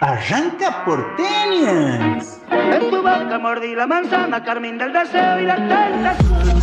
Arranca 0.00 0.82
porteñas. 0.86 2.40
En 2.50 2.90
tu 2.90 2.96
boca 3.02 3.38
mordí 3.38 3.74
la 3.74 3.86
manzana, 3.86 4.42
carmín 4.42 4.78
del 4.78 4.94
deseo 4.94 5.40
y 5.40 5.44
la 5.44 5.56
tentación. 5.56 6.58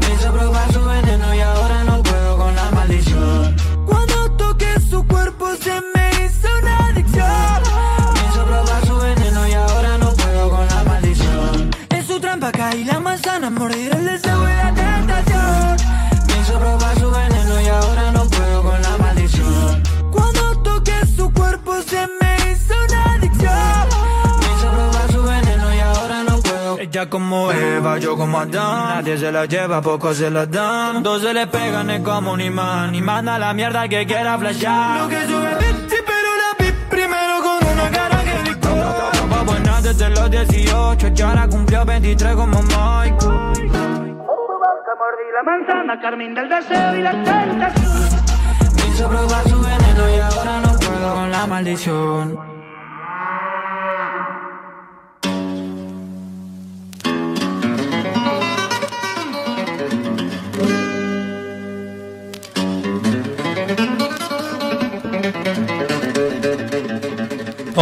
Me 0.00 0.14
hizo 0.14 0.32
probar 0.32 0.72
su 0.72 0.82
veneno 0.82 1.34
y 1.34 1.40
ahora 1.40 1.84
no 1.84 2.02
puedo 2.02 2.38
con 2.38 2.54
la 2.56 2.70
maldición. 2.70 3.54
Cuando 3.84 4.30
toqué 4.38 4.80
su 4.80 5.06
cuerpo 5.06 5.54
se 5.56 5.72
me 5.94 6.24
hizo 6.24 6.48
una 6.62 6.86
adicción. 6.86 7.62
Me 8.14 8.28
hizo 8.30 8.44
probar 8.46 8.86
su 8.86 8.96
veneno 8.96 9.46
y 9.46 9.52
ahora 9.52 9.98
no 9.98 10.10
puedo 10.14 10.48
con 10.48 10.66
la 10.66 10.84
maldición. 10.84 11.70
En 11.90 12.02
su 12.02 12.18
trampa 12.18 12.50
caí 12.50 12.84
la 12.84 12.98
manzana, 12.98 13.50
morir 13.50 13.99
como 27.08 27.50
Eva, 27.52 27.98
yo 27.98 28.16
como 28.16 28.38
Adán. 28.38 28.96
Nadie 28.96 29.16
se 29.16 29.32
la 29.32 29.46
lleva, 29.46 29.80
pocos 29.80 30.16
se 30.16 30.30
la 30.30 30.46
dan. 30.46 31.02
Dos 31.02 31.22
se 31.22 31.32
le 31.32 31.46
pegan, 31.46 31.88
es 31.90 32.00
como 32.02 32.32
un 32.32 32.40
imán. 32.40 32.94
Y 32.94 33.00
manda 33.00 33.38
la 33.38 33.54
mierda 33.54 33.88
que 33.88 34.06
quiera 34.06 34.38
flashear. 34.38 35.00
Lo 35.00 35.08
que 35.08 35.26
sube 35.26 35.54
Bitty, 35.60 35.96
pero 36.06 36.30
la 36.42 36.64
vi 36.64 36.72
primero 36.90 37.42
con 37.42 37.68
una 37.72 37.90
cara 37.90 38.22
que 38.22 38.50
dictó. 38.50 38.68
Fue 39.28 39.44
buena 39.44 39.80
desde 39.80 40.10
los 40.10 40.30
18, 40.30 41.08
ya 41.08 41.28
ahora 41.28 41.48
cumplió 41.48 41.84
23 41.84 42.34
como 42.34 42.60
boca 42.62 43.50
mordí 45.00 45.26
la 45.32 45.42
manzana, 45.42 46.00
carmín 46.00 46.34
del 46.34 46.48
deseo 46.48 46.96
y 46.96 47.02
la 47.02 47.12
tentación. 47.12 48.08
Me 48.76 48.86
hizo 48.88 49.08
probar 49.08 49.48
su 49.48 49.60
veneno 49.60 50.16
y 50.16 50.20
ahora 50.20 50.60
no 50.60 50.78
puedo 50.78 51.14
con 51.14 51.30
la 51.30 51.46
maldición. 51.46 52.49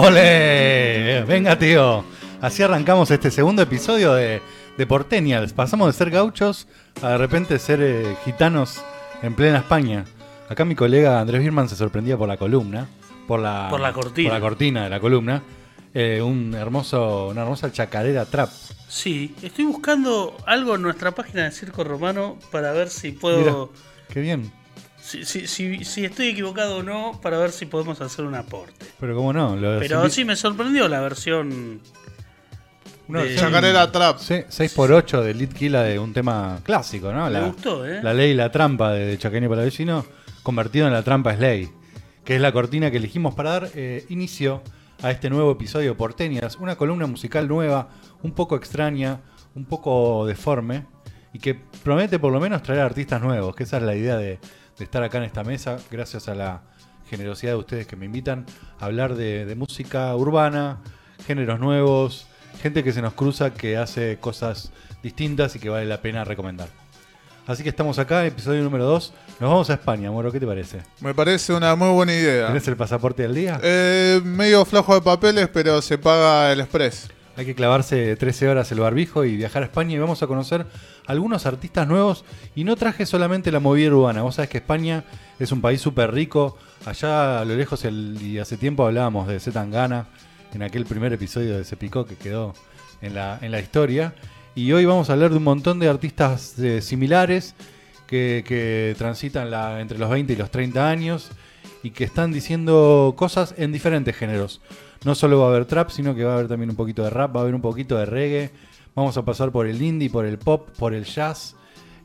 ¡Ole! 0.01 1.25
Venga, 1.27 1.59
tío. 1.59 2.05
Así 2.41 2.63
arrancamos 2.63 3.11
este 3.11 3.31
segundo 3.31 3.63
episodio 3.63 4.15
de, 4.15 4.41
de 4.77 4.87
Portenials. 4.87 5.53
Pasamos 5.53 5.89
de 5.89 5.93
ser 5.93 6.11
gauchos 6.11 6.69
a 7.03 7.11
de 7.11 7.19
repente 7.19 7.59
ser 7.59 7.81
eh, 7.83 8.17
gitanos 8.25 8.81
en 9.23 9.35
plena 9.35 9.59
España. 9.59 10.05
Acá 10.49 10.65
mi 10.65 10.75
colega 10.75 11.21
Andrés 11.21 11.43
Birman 11.43 11.69
se 11.69 11.75
sorprendía 11.77 12.17
por 12.17 12.29
la 12.29 12.37
columna. 12.37 12.87
Por 13.27 13.41
la, 13.41 13.67
Por 13.71 13.81
la 13.81 13.93
cortina. 13.93 14.31
por 14.31 14.39
la 14.39 14.41
cortina 14.49 14.85
de 14.85 14.91
la 14.91 15.01
columna. 15.01 15.43
Eh, 15.93 16.23
un 16.23 16.55
hermoso, 16.55 17.29
una 17.29 17.43
hermosa 17.43 17.73
chacarera 17.73 18.25
trap. 18.25 18.51
Sí, 18.89 19.35
estoy 19.43 19.65
buscando 19.65 20.37
algo 20.47 20.77
en 20.77 20.83
nuestra 20.83 21.11
página 21.11 21.45
de 21.45 21.51
Circo 21.51 21.83
Romano 21.83 22.39
para 22.53 22.73
ver 22.73 22.89
si 22.89 23.11
puedo. 23.13 23.39
Mira, 23.73 23.83
qué 24.15 24.21
bien. 24.21 24.53
Si, 25.09 25.25
si, 25.25 25.47
si, 25.47 25.85
si 25.85 26.05
estoy 26.05 26.29
equivocado 26.29 26.79
o 26.79 26.83
no, 26.83 27.19
para 27.23 27.39
ver 27.39 27.51
si 27.51 27.65
podemos 27.67 27.99
hacer 28.03 28.25
un 28.27 28.35
aporte. 28.35 28.85
Pero 29.01 29.17
cómo 29.17 29.33
no. 29.33 29.57
Los 29.57 29.81
Pero 29.81 30.09
sí 30.11 30.25
me 30.25 30.37
sorprendió 30.37 30.87
la 30.89 31.01
versión. 31.01 31.81
una 33.09 33.23
de- 33.23 33.37
Chacarera 33.37 33.91
Trap. 33.91 34.19
Sí, 34.19 34.35
6x8 34.49 35.23
de 35.23 35.35
Lead 35.35 35.49
Killa 35.55 35.83
de 35.83 35.99
un 35.99 36.13
tema 36.13 36.59
clásico, 36.63 37.11
¿no? 37.13 37.25
Me 37.25 37.31
La, 37.31 37.47
gustó, 37.47 37.87
¿eh? 37.87 38.03
la 38.03 38.13
ley 38.13 38.33
y 38.33 38.35
la 38.35 38.51
trampa 38.53 38.93
de, 38.93 39.07
de 39.07 39.17
Chaqueño 39.19 39.49
Palavecino, 39.49 40.05
convertido 40.43 40.87
en 40.87 40.93
la 40.93 41.03
trampa 41.03 41.33
es 41.33 41.39
ley, 41.41 41.71
que 42.25 42.35
es 42.37 42.41
la 42.43 42.53
cortina 42.53 42.91
que 42.91 42.99
elegimos 42.99 43.35
para 43.35 43.51
dar 43.51 43.71
eh, 43.75 44.05
inicio 44.11 44.63
a 45.03 45.11
este 45.11 45.31
nuevo 45.31 45.53
episodio 45.53 45.91
de 45.93 45.95
Porteñas, 45.97 46.57
una 46.57 46.77
columna 46.77 47.07
musical 47.07 47.49
nueva, 47.49 47.89
un 48.23 48.33
poco 48.33 48.57
extraña, 48.57 49.21
un 49.55 49.65
poco 49.65 50.27
deforme, 50.27 50.85
y 51.33 51.39
que 51.39 51.55
promete 51.83 52.19
por 52.19 52.31
lo 52.33 52.41
menos 52.41 52.63
traer 52.63 52.81
artistas 52.81 53.23
nuevos, 53.23 53.55
que 53.57 53.63
esa 53.63 53.79
es 53.79 53.85
la 53.85 53.95
idea 53.95 54.17
de, 54.19 54.39
de 54.79 54.85
estar 54.85 55.03
acá 55.03 55.19
en 55.19 55.25
esta 55.25 55.45
mesa, 55.45 55.79
gracias 55.91 56.29
a 56.29 56.35
la 56.35 56.63
generosidad 57.11 57.53
de 57.53 57.59
ustedes 57.59 57.87
que 57.87 57.97
me 57.97 58.07
invitan 58.07 58.47
a 58.81 58.87
hablar 58.87 59.15
de, 59.15 59.45
de 59.45 59.55
música 59.55 60.15
urbana, 60.15 60.79
géneros 61.27 61.59
nuevos, 61.59 62.27
gente 62.63 62.85
que 62.85 62.93
se 62.93 63.03
nos 63.03 63.15
cruza, 63.15 63.53
que 63.53 63.77
hace 63.77 64.19
cosas 64.19 64.71
distintas 65.03 65.57
y 65.57 65.59
que 65.59 65.69
vale 65.69 65.87
la 65.87 66.01
pena 66.01 66.25
recomendar. 66.25 66.69
Así 67.47 67.63
que 67.63 67.71
estamos 67.71 67.99
acá, 67.99 68.27
episodio 68.27 68.63
número 68.63 68.85
2. 68.85 69.13
Nos 69.41 69.51
vamos 69.51 69.71
a 69.71 69.73
España, 69.73 70.11
Moro, 70.11 70.31
¿qué 70.31 70.39
te 70.39 70.47
parece? 70.47 70.83
Me 71.01 71.15
parece 71.15 71.55
una 71.55 71.75
muy 71.77 71.89
buena 71.95 72.13
idea. 72.13 72.49
¿Tenés 72.49 72.69
el 72.69 72.77
pasaporte 72.77 73.25
al 73.25 73.35
día? 73.35 73.59
Eh, 73.63 74.21
medio 74.23 74.67
flojo 74.67 74.95
de 74.95 75.01
papeles, 75.01 75.49
pero 75.51 75.81
se 75.81 75.97
paga 75.97 76.53
el 76.53 76.61
express. 76.61 77.09
Hay 77.39 77.47
que 77.47 77.55
clavarse 77.55 78.17
13 78.17 78.49
horas 78.49 78.73
el 78.73 78.81
barbijo 78.81 79.25
y 79.25 79.37
viajar 79.37 79.63
a 79.63 79.67
España 79.67 79.95
y 79.95 79.99
vamos 80.01 80.25
a 80.25 80.27
conocer 80.27 80.67
algunos 81.07 81.47
artistas 81.47 81.87
nuevos. 81.87 82.25
Y 82.57 82.65
no 82.65 82.75
traje 82.75 83.07
solamente 83.07 83.53
la 83.53 83.61
movida 83.61 83.95
urbana. 83.95 84.23
Vos 84.23 84.35
sabés 84.35 84.51
que 84.51 84.59
España 84.59 85.05
es 85.39 85.53
un 85.53 85.61
país 85.61 85.81
súper 85.81 86.13
rico. 86.13 86.59
Allá 86.85 87.39
a 87.41 87.45
lo 87.45 87.55
lejos 87.55 87.85
y 87.85 88.41
hace 88.41 88.57
tiempo 88.57 88.85
hablábamos 88.85 89.29
de 89.29 89.39
Zetangana 89.39 90.09
en 90.53 90.65
aquel 90.65 90.85
primer 90.85 91.13
episodio 91.13 91.57
de 91.57 91.65
Se 91.65 91.77
Picó 91.77 92.07
que 92.07 92.17
quedó 92.17 92.55
en 93.03 93.15
la, 93.15 93.39
en 93.41 93.53
la 93.53 93.61
historia. 93.61 94.15
Y 94.57 94.73
hoy 94.73 94.85
vamos 94.85 95.09
a 95.09 95.13
hablar 95.13 95.31
de 95.31 95.37
un 95.37 95.45
montón 95.45 95.79
de 95.79 95.89
artistas 95.89 96.59
eh, 96.59 96.83
similares 96.83 97.55
que, 98.09 98.97
transitan 98.99 99.47
entre 99.79 99.97
los 99.97 100.11
20 100.11 100.33
y 100.33 100.37
los 100.37 100.51
30 100.51 100.91
años 100.91 101.31
y 101.85 101.91
que 101.91 102.03
están 102.03 102.33
diciendo 102.33 103.15
cosas 103.17 103.55
en 103.59 103.71
diferentes 103.71 104.17
géneros. 104.17 104.61
No 105.05 105.15
solo 105.15 105.39
va 105.41 105.47
a 105.47 105.49
haber 105.51 105.65
trap, 105.65 105.91
sino 105.91 106.15
que 106.15 106.25
va 106.25 106.33
a 106.33 106.35
haber 106.35 106.49
también 106.49 106.71
un 106.71 106.77
poquito 106.77 107.03
de 107.03 107.11
rap, 107.11 107.35
va 107.35 107.41
a 107.41 107.43
haber 107.43 107.55
un 107.55 107.61
poquito 107.61 107.97
de 107.97 108.07
reggae. 108.07 108.51
Vamos 108.95 109.17
a 109.17 109.25
pasar 109.25 109.53
por 109.53 109.67
el 109.67 109.81
indie, 109.81 110.11
por 110.11 110.27
el 110.27 110.39
pop, 110.39 110.69
por 110.77 110.93
el 110.93 111.05
jazz, 111.05 111.55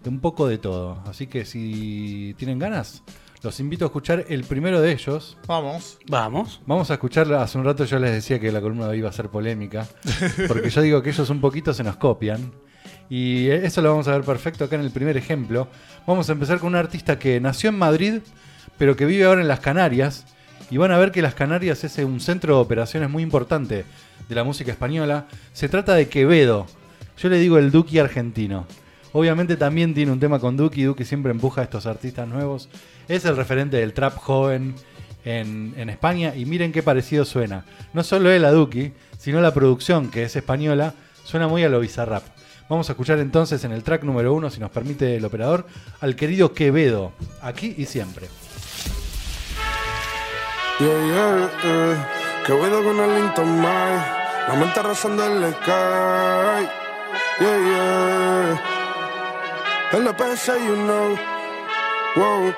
un 0.05 0.19
poco 0.19 0.47
de 0.47 0.57
todo. 0.57 1.01
Así 1.07 1.27
que 1.27 1.45
si 1.45 2.35
tienen 2.37 2.59
ganas, 2.59 3.03
los 3.41 3.59
invito 3.59 3.85
a 3.85 3.87
escuchar 3.87 4.25
el 4.29 4.43
primero 4.43 4.79
de 4.79 4.91
ellos. 4.91 5.37
Vamos. 5.47 5.97
Vamos. 6.07 6.61
Vamos 6.65 6.91
a 6.91 6.93
escuchar, 6.93 7.31
hace 7.33 7.57
un 7.57 7.65
rato 7.65 7.83
yo 7.85 7.99
les 7.99 8.11
decía 8.11 8.39
que 8.39 8.51
la 8.51 8.61
columna 8.61 8.85
de 8.85 8.91
hoy 8.91 8.97
iba 8.99 9.09
a 9.09 9.13
ser 9.13 9.29
polémica, 9.29 9.87
porque 10.47 10.69
yo 10.69 10.81
digo 10.81 11.01
que 11.01 11.09
ellos 11.09 11.29
un 11.29 11.41
poquito 11.41 11.73
se 11.73 11.83
nos 11.83 11.97
copian. 11.97 12.53
Y 13.09 13.49
eso 13.49 13.81
lo 13.81 13.89
vamos 13.89 14.07
a 14.07 14.11
ver 14.11 14.23
perfecto 14.23 14.63
acá 14.63 14.75
en 14.75 14.81
el 14.81 14.91
primer 14.91 15.17
ejemplo. 15.17 15.67
Vamos 16.07 16.29
a 16.29 16.33
empezar 16.33 16.59
con 16.59 16.69
un 16.69 16.75
artista 16.75 17.19
que 17.19 17.39
nació 17.41 17.69
en 17.69 17.77
Madrid, 17.77 18.21
pero 18.77 18.95
que 18.95 19.05
vive 19.05 19.25
ahora 19.25 19.41
en 19.41 19.47
las 19.47 19.59
Canarias. 19.59 20.25
Y 20.69 20.77
van 20.77 20.91
a 20.91 20.97
ver 20.97 21.11
que 21.11 21.21
las 21.21 21.35
Canarias 21.35 21.83
es 21.83 21.97
un 21.99 22.19
centro 22.19 22.55
de 22.55 22.61
operaciones 22.61 23.09
muy 23.09 23.23
importante 23.23 23.85
de 24.27 24.35
la 24.35 24.43
música 24.43 24.71
española. 24.71 25.27
Se 25.53 25.69
trata 25.69 25.93
de 25.93 26.07
Quevedo. 26.07 26.65
Yo 27.17 27.29
le 27.29 27.37
digo 27.37 27.57
el 27.57 27.71
Duki 27.71 27.99
argentino. 27.99 28.65
Obviamente 29.11 29.57
también 29.57 29.93
tiene 29.93 30.11
un 30.11 30.19
tema 30.19 30.39
con 30.39 30.57
Duki. 30.57 30.83
Duki 30.83 31.05
siempre 31.05 31.31
empuja 31.31 31.61
a 31.61 31.63
estos 31.65 31.85
artistas 31.85 32.27
nuevos. 32.27 32.69
Es 33.07 33.25
el 33.25 33.37
referente 33.37 33.77
del 33.77 33.93
trap 33.93 34.17
joven 34.17 34.75
en, 35.25 35.73
en 35.77 35.89
España. 35.89 36.35
Y 36.35 36.45
miren 36.45 36.71
qué 36.71 36.81
parecido 36.81 37.23
suena. 37.23 37.65
No 37.93 38.03
solo 38.03 38.31
él 38.31 38.43
a 38.45 38.51
Duki, 38.51 38.93
sino 39.19 39.41
la 39.41 39.53
producción, 39.53 40.09
que 40.09 40.23
es 40.23 40.35
española, 40.35 40.95
suena 41.23 41.47
muy 41.47 41.63
a 41.63 41.69
lo 41.69 41.79
bizarrap. 41.79 42.23
Vamos 42.69 42.89
a 42.89 42.93
escuchar 42.93 43.19
entonces 43.19 43.63
en 43.65 43.71
el 43.71 43.83
track 43.83 44.03
número 44.03 44.33
uno, 44.33 44.49
si 44.49 44.59
nos 44.59 44.71
permite 44.71 45.17
el 45.17 45.25
operador, 45.25 45.67
al 46.01 46.15
querido 46.15 46.53
Quevedo, 46.53 47.11
aquí 47.41 47.75
y 47.77 47.85
siempre. 47.85 48.27
Yeah, 50.79 50.89
yeah, 50.89 51.49
yeah. 51.63 52.43
Que 52.45 52.53
vuelo 52.53 52.83
con 52.83 52.99
el 52.99 53.13
Linton 53.15 53.61
Mike. 53.61 54.05
La 54.47 54.55
mente 54.55 54.81
rozando 54.81 55.23
el 55.23 55.53
sky. 55.53 56.67
Yeah, 57.39 57.59
yeah. 57.69 58.61
El 59.91 60.07
EPS, 60.07 60.47
you 60.47 60.75
know. 60.75 61.15
Wow. 62.15 62.53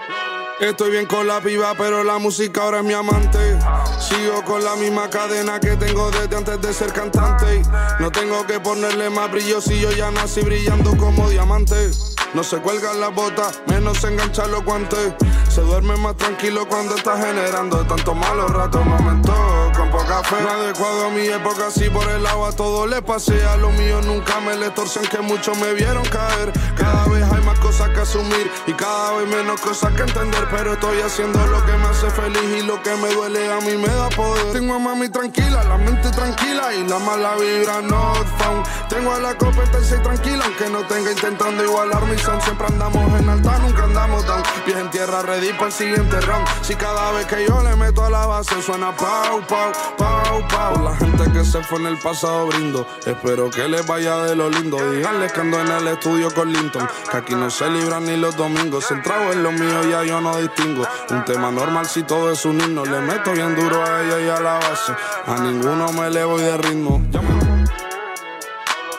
Estoy 0.59 0.89
bien 0.89 1.05
con 1.05 1.27
la 1.27 1.41
piba, 1.41 1.73
pero 1.77 2.05
la 2.05 2.17
música 2.17 2.63
ahora 2.63 2.79
es 2.79 2.85
mi 2.85 2.93
amante. 2.93 3.59
Sigo 3.99 4.41
con 4.45 4.63
la 4.63 4.77
misma 4.77 5.09
cadena 5.09 5.59
que 5.59 5.75
tengo 5.75 6.09
desde 6.11 6.33
antes 6.33 6.61
de 6.61 6.73
ser 6.73 6.93
cantante. 6.93 7.61
No 7.99 8.09
tengo 8.09 8.47
que 8.47 8.61
ponerle 8.61 9.09
más 9.09 9.29
brillo 9.29 9.59
si 9.59 9.81
yo 9.81 9.91
ya 9.91 10.11
nací 10.11 10.41
brillando 10.41 10.95
como 10.95 11.29
diamante. 11.29 11.91
No 12.33 12.41
se 12.41 12.57
cuelgan 12.57 13.01
las 13.01 13.13
botas, 13.13 13.61
menos 13.67 13.97
se 13.97 14.07
enganchan 14.07 14.49
los 14.51 14.63
guantes. 14.63 15.13
Se 15.49 15.61
duerme 15.61 15.95
más 15.97 16.15
tranquilo 16.15 16.67
cuando 16.67 16.95
está 16.95 17.17
generando 17.17 17.85
tantos 17.85 18.15
malos 18.15 18.49
ratos, 18.51 18.85
momentos 18.85 19.35
con 19.77 19.89
poca 19.91 20.23
fe. 20.23 20.35
No 20.41 20.49
adecuado 20.49 21.07
a 21.07 21.09
mi 21.11 21.27
época, 21.27 21.69
si 21.69 21.89
por 21.89 22.07
el 22.09 22.25
agua 22.25 22.51
todo 22.53 22.87
le 22.87 23.01
pasé. 23.01 23.45
A 23.45 23.57
lo 23.57 23.71
mío 23.71 24.01
nunca 24.01 24.39
me 24.39 24.55
le 24.55 24.69
torcen 24.69 25.03
que 25.03 25.19
muchos 25.19 25.57
me 25.57 25.73
vieron 25.73 26.03
caer. 26.05 26.51
Cada 26.77 27.05
vez 27.07 27.23
hay 27.23 27.43
más 27.43 27.59
cosas 27.59 27.89
que 27.89 28.01
asumir 28.01 28.51
y 28.67 28.73
cada 28.73 29.13
vez 29.17 29.27
menos 29.27 29.59
cosas 29.61 29.93
que 29.93 30.01
entender. 30.01 30.44
Pero 30.51 30.73
estoy 30.73 31.01
haciendo 31.01 31.45
lo 31.47 31.65
que 31.65 31.73
me 31.73 31.85
hace 31.87 32.09
feliz 32.11 32.59
y 32.59 32.61
lo 32.61 32.81
que 32.81 32.95
me 32.95 33.13
duele 33.13 33.51
a 33.51 33.59
mí 33.61 33.75
me 33.77 33.87
da 33.87 34.09
poder. 34.09 34.53
Tengo 34.53 34.75
a 34.75 34.79
mami 34.79 35.09
tranquila, 35.09 35.63
la 35.63 35.77
mente 35.77 36.09
tranquila 36.11 36.73
y 36.73 36.87
la 36.87 36.99
mala 36.99 37.35
vibra 37.35 37.81
not 37.81 38.25
found. 38.37 38.65
Tengo 38.89 39.13
a 39.13 39.19
la 39.19 39.37
competencia 39.37 40.01
tranquila, 40.01 40.45
aunque 40.45 40.69
no 40.69 40.85
tenga 40.85 41.11
intentando 41.11 41.63
igualar 41.63 42.05
mi 42.05 42.17
son. 42.19 42.41
Siempre 42.41 42.67
andamos 42.67 43.19
en 43.19 43.29
alta, 43.29 43.57
nunca 43.59 43.83
andamos 43.83 44.25
down. 44.25 44.43
Pies 44.65 44.77
en 44.77 44.89
tierra, 44.91 45.21
ready 45.23 45.51
para 45.53 45.67
el 45.67 45.71
siguiente 45.71 46.21
round. 46.21 46.47
Si 46.61 46.75
cada 46.75 47.11
vez 47.13 47.25
que 47.25 47.45
yo 47.47 47.61
le 47.63 47.75
meto 47.75 48.03
a 48.03 48.09
la 48.09 48.25
base 48.25 48.61
suena 48.61 48.95
pau, 48.95 49.41
pau, 49.47 49.71
pau, 49.97 50.47
pau. 50.47 50.83
La 50.83 50.95
gente 50.95 51.31
que 51.31 51.43
se 51.43 51.63
fue 51.63 51.79
en 51.79 51.87
el 51.87 51.97
pasado 51.97 52.47
brindo. 52.47 52.87
Espero 53.05 53.49
que 53.49 53.67
les 53.67 53.85
vaya 53.85 54.17
de 54.23 54.35
lo 54.35 54.49
lindo. 54.49 54.77
Díganle 54.91 55.27
que 55.27 55.41
ando 55.41 55.59
en 55.59 55.67
el 55.67 55.87
estudio 55.87 56.33
con 56.33 56.51
Linton. 56.51 56.87
Que 57.09 57.17
aquí 57.17 57.35
no 57.35 57.49
se 57.49 57.69
libran 57.69 58.05
ni 58.05 58.17
los 58.17 58.35
domingos. 58.35 58.89
El 58.91 59.01
trago 59.01 59.31
es 59.31 59.37
lo 59.37 59.51
mío, 59.51 59.83
ya 59.89 60.03
yo 60.03 60.21
no 60.21 60.34
distingo. 60.39 60.85
Un 61.09 61.25
tema 61.25 61.51
normal 61.51 61.85
si 61.85 62.03
todo 62.03 62.31
es 62.31 62.45
un 62.45 62.59
himno. 62.59 62.85
Le 62.85 63.01
meto 63.01 63.31
bien 63.31 63.55
duro 63.55 63.83
a 63.83 64.01
ella 64.01 64.19
y 64.19 64.29
a 64.29 64.39
la 64.39 64.53
base. 64.55 64.93
A 65.27 65.37
ninguno 65.37 65.91
me 65.93 66.07
elevo 66.07 66.39
y 66.39 66.43
de 66.43 66.57
ritmo. 66.57 67.01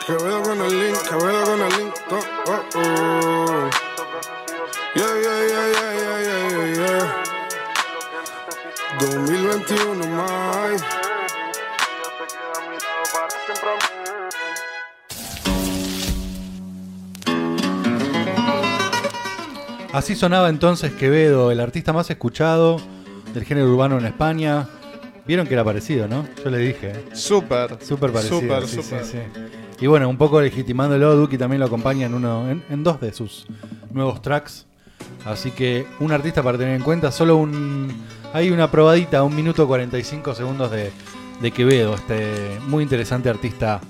Que 0.05 0.13
veo 0.13 0.41
con 0.41 0.61
el 0.61 0.79
link, 0.79 0.97
que 1.01 1.15
veo 1.15 1.43
con 1.43 1.61
el 1.61 1.77
link. 1.77 1.93
Oh, 2.11 2.19
oh, 2.47 2.63
oh. 2.75 3.69
Yeah, 4.95 5.05
yeah, 5.05 5.47
yeah, 5.47 5.67
yeah, 5.73 5.93
yeah, 5.99 6.49
yeah, 6.49 6.67
yeah. 6.75 7.27
2021 8.99 10.07
más. 10.07 10.96
Así 19.97 20.15
sonaba 20.15 20.49
entonces 20.49 20.91
Quevedo, 20.91 21.49
el 21.49 21.59
artista 21.59 21.91
más 21.91 22.07
escuchado 22.11 22.79
del 23.33 23.43
género 23.45 23.67
urbano 23.71 23.97
en 23.97 24.05
España. 24.05 24.67
Vieron 25.25 25.47
que 25.47 25.55
era 25.55 25.63
parecido, 25.63 26.07
¿no? 26.07 26.23
Yo 26.43 26.51
le 26.51 26.59
dije. 26.59 26.91
¿eh? 26.91 27.05
Súper. 27.13 27.83
Súper 27.83 28.11
parecido. 28.11 28.41
Súper, 28.41 28.67
sí, 28.67 28.83
súper. 28.83 29.03
sí, 29.03 29.13
sí. 29.13 29.41
Y 29.81 29.87
bueno, 29.87 30.07
un 30.07 30.15
poco 30.15 30.39
legitimándolo, 30.39 31.15
Duki 31.15 31.39
también 31.39 31.61
lo 31.61 31.65
acompaña 31.65 32.05
en, 32.05 32.13
uno, 32.13 32.47
en, 32.47 32.63
en 32.69 32.83
dos 32.83 33.01
de 33.01 33.11
sus 33.11 33.47
nuevos 33.89 34.21
tracks. 34.21 34.67
Así 35.25 35.49
que 35.49 35.87
un 35.99 36.11
artista 36.11 36.43
para 36.43 36.59
tener 36.59 36.75
en 36.75 36.83
cuenta, 36.83 37.11
solo 37.11 37.37
un. 37.37 37.91
Hay 38.33 38.51
una 38.51 38.69
probadita, 38.69 39.23
un 39.23 39.35
minuto 39.35 39.65
45 39.65 40.35
segundos 40.35 40.69
de, 40.69 40.91
de 41.41 41.51
Quevedo, 41.51 41.95
este 41.95 42.59
muy 42.67 42.83
interesante 42.83 43.29
artista 43.29 43.81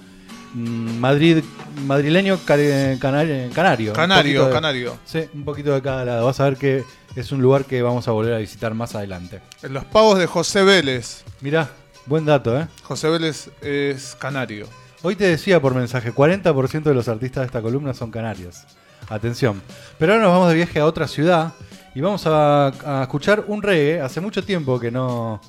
mm, 0.53 0.99
Madrid, 0.99 1.43
madrileño 1.85 2.37
cari- 2.45 2.97
canario. 2.99 3.49
Canario, 3.53 3.93
Canario, 3.93 4.45
de- 4.45 4.51
canario. 4.51 4.97
Sí, 5.05 5.25
un 5.33 5.43
poquito 5.45 5.73
de 5.73 5.81
cada 5.81 6.05
lado. 6.05 6.25
Vas 6.25 6.39
a 6.39 6.45
ver 6.45 6.57
que 6.57 6.83
es 7.15 7.31
un 7.31 7.41
lugar 7.41 7.65
que 7.65 7.81
vamos 7.81 8.07
a 8.07 8.11
volver 8.11 8.33
a 8.33 8.37
visitar 8.37 8.73
más 8.73 8.95
adelante. 8.95 9.41
En 9.63 9.73
los 9.73 9.85
pagos 9.85 10.19
de 10.19 10.25
José 10.27 10.63
Vélez. 10.63 11.23
Mirá, 11.41 11.69
buen 12.05 12.25
dato, 12.25 12.59
¿eh? 12.59 12.67
José 12.83 13.09
Vélez 13.09 13.49
es 13.61 14.15
canario. 14.19 14.67
Hoy 15.03 15.15
te 15.15 15.25
decía 15.25 15.61
por 15.61 15.75
mensaje, 15.75 16.11
40% 16.13 16.83
de 16.89 16.95
los 16.95 17.07
artistas 17.07 17.41
de 17.41 17.45
esta 17.45 17.61
columna 17.61 17.93
son 17.93 18.09
canarios. 18.11 18.63
Atención. 19.09 19.61
Pero 19.99 20.13
ahora 20.13 20.23
nos 20.25 20.33
vamos 20.33 20.49
de 20.49 20.55
viaje 20.55 20.79
a 20.79 20.85
otra 20.85 21.07
ciudad 21.07 21.53
y 21.95 22.01
vamos 22.01 22.25
a, 22.25 22.67
a 22.99 23.03
escuchar 23.03 23.45
un 23.47 23.61
reggae. 23.61 24.01
Hace 24.01 24.19
mucho 24.21 24.43
tiempo 24.43 24.79
que 24.79 24.91
no, 24.91 25.39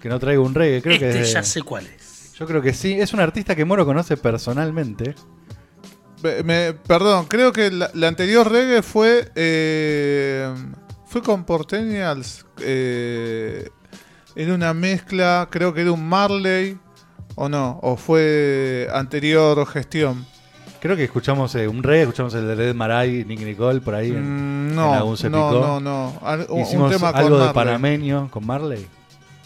que 0.00 0.08
no 0.08 0.18
traigo 0.18 0.42
un 0.44 0.54
reggae. 0.54 0.82
Creo 0.82 0.98
que 0.98 1.06
este 1.08 1.18
desde- 1.20 1.32
ya 1.32 1.42
sé 1.42 1.62
cuál 1.62 1.86
es. 1.86 2.32
Yo 2.38 2.46
creo 2.46 2.60
que 2.60 2.72
sí. 2.74 2.92
Es 3.00 3.12
un 3.14 3.20
artista 3.20 3.54
que 3.56 3.64
Moro 3.64 3.84
conoce 3.86 4.16
personalmente. 4.16 5.14
Me- 6.44 6.72
perdón, 6.72 7.26
creo 7.26 7.52
que 7.52 7.70
la, 7.70 7.90
la 7.94 8.08
anterior 8.08 8.50
reggae 8.50 8.82
fue. 8.82 9.30
eh, 9.34 10.52
fue 11.06 11.22
con 11.22 11.44
Portenials. 11.44 12.44
eh, 12.60 13.68
en 14.36 14.52
una 14.52 14.72
mezcla, 14.74 15.48
creo 15.50 15.72
que 15.74 15.80
era 15.82 15.92
un 15.92 16.08
Marley. 16.08 16.78
¿O 17.40 17.48
no? 17.48 17.78
¿O 17.82 17.96
fue 17.96 18.88
anterior 18.92 19.64
gestión? 19.66 20.26
Creo 20.80 20.96
que 20.96 21.04
escuchamos 21.04 21.54
eh, 21.54 21.68
un 21.68 21.82
reggae, 21.84 22.02
escuchamos 22.02 22.34
el 22.34 22.46
de 22.48 22.54
Red 22.56 22.74
Maray, 22.74 23.24
Nick 23.24 23.40
Nicole, 23.40 23.80
por 23.80 23.94
ahí. 23.94 24.10
en- 24.10 24.66
Mm, 24.66 24.68
en 24.70 24.76
no, 24.76 24.94
algún 24.94 25.16
se 25.16 25.30
no, 25.30 25.48
picó. 25.50 25.60
no, 25.60 25.80
no. 25.80 26.18
Al- 26.22 26.46
un, 26.48 26.58
un 26.58 26.60
Hicimos 26.62 26.90
tema 26.92 27.12
con 27.12 27.20
algo 27.20 27.36
de 27.38 27.44
Marley. 27.46 27.54
panameño 27.54 28.28
con 28.30 28.44
Marley. 28.46 28.86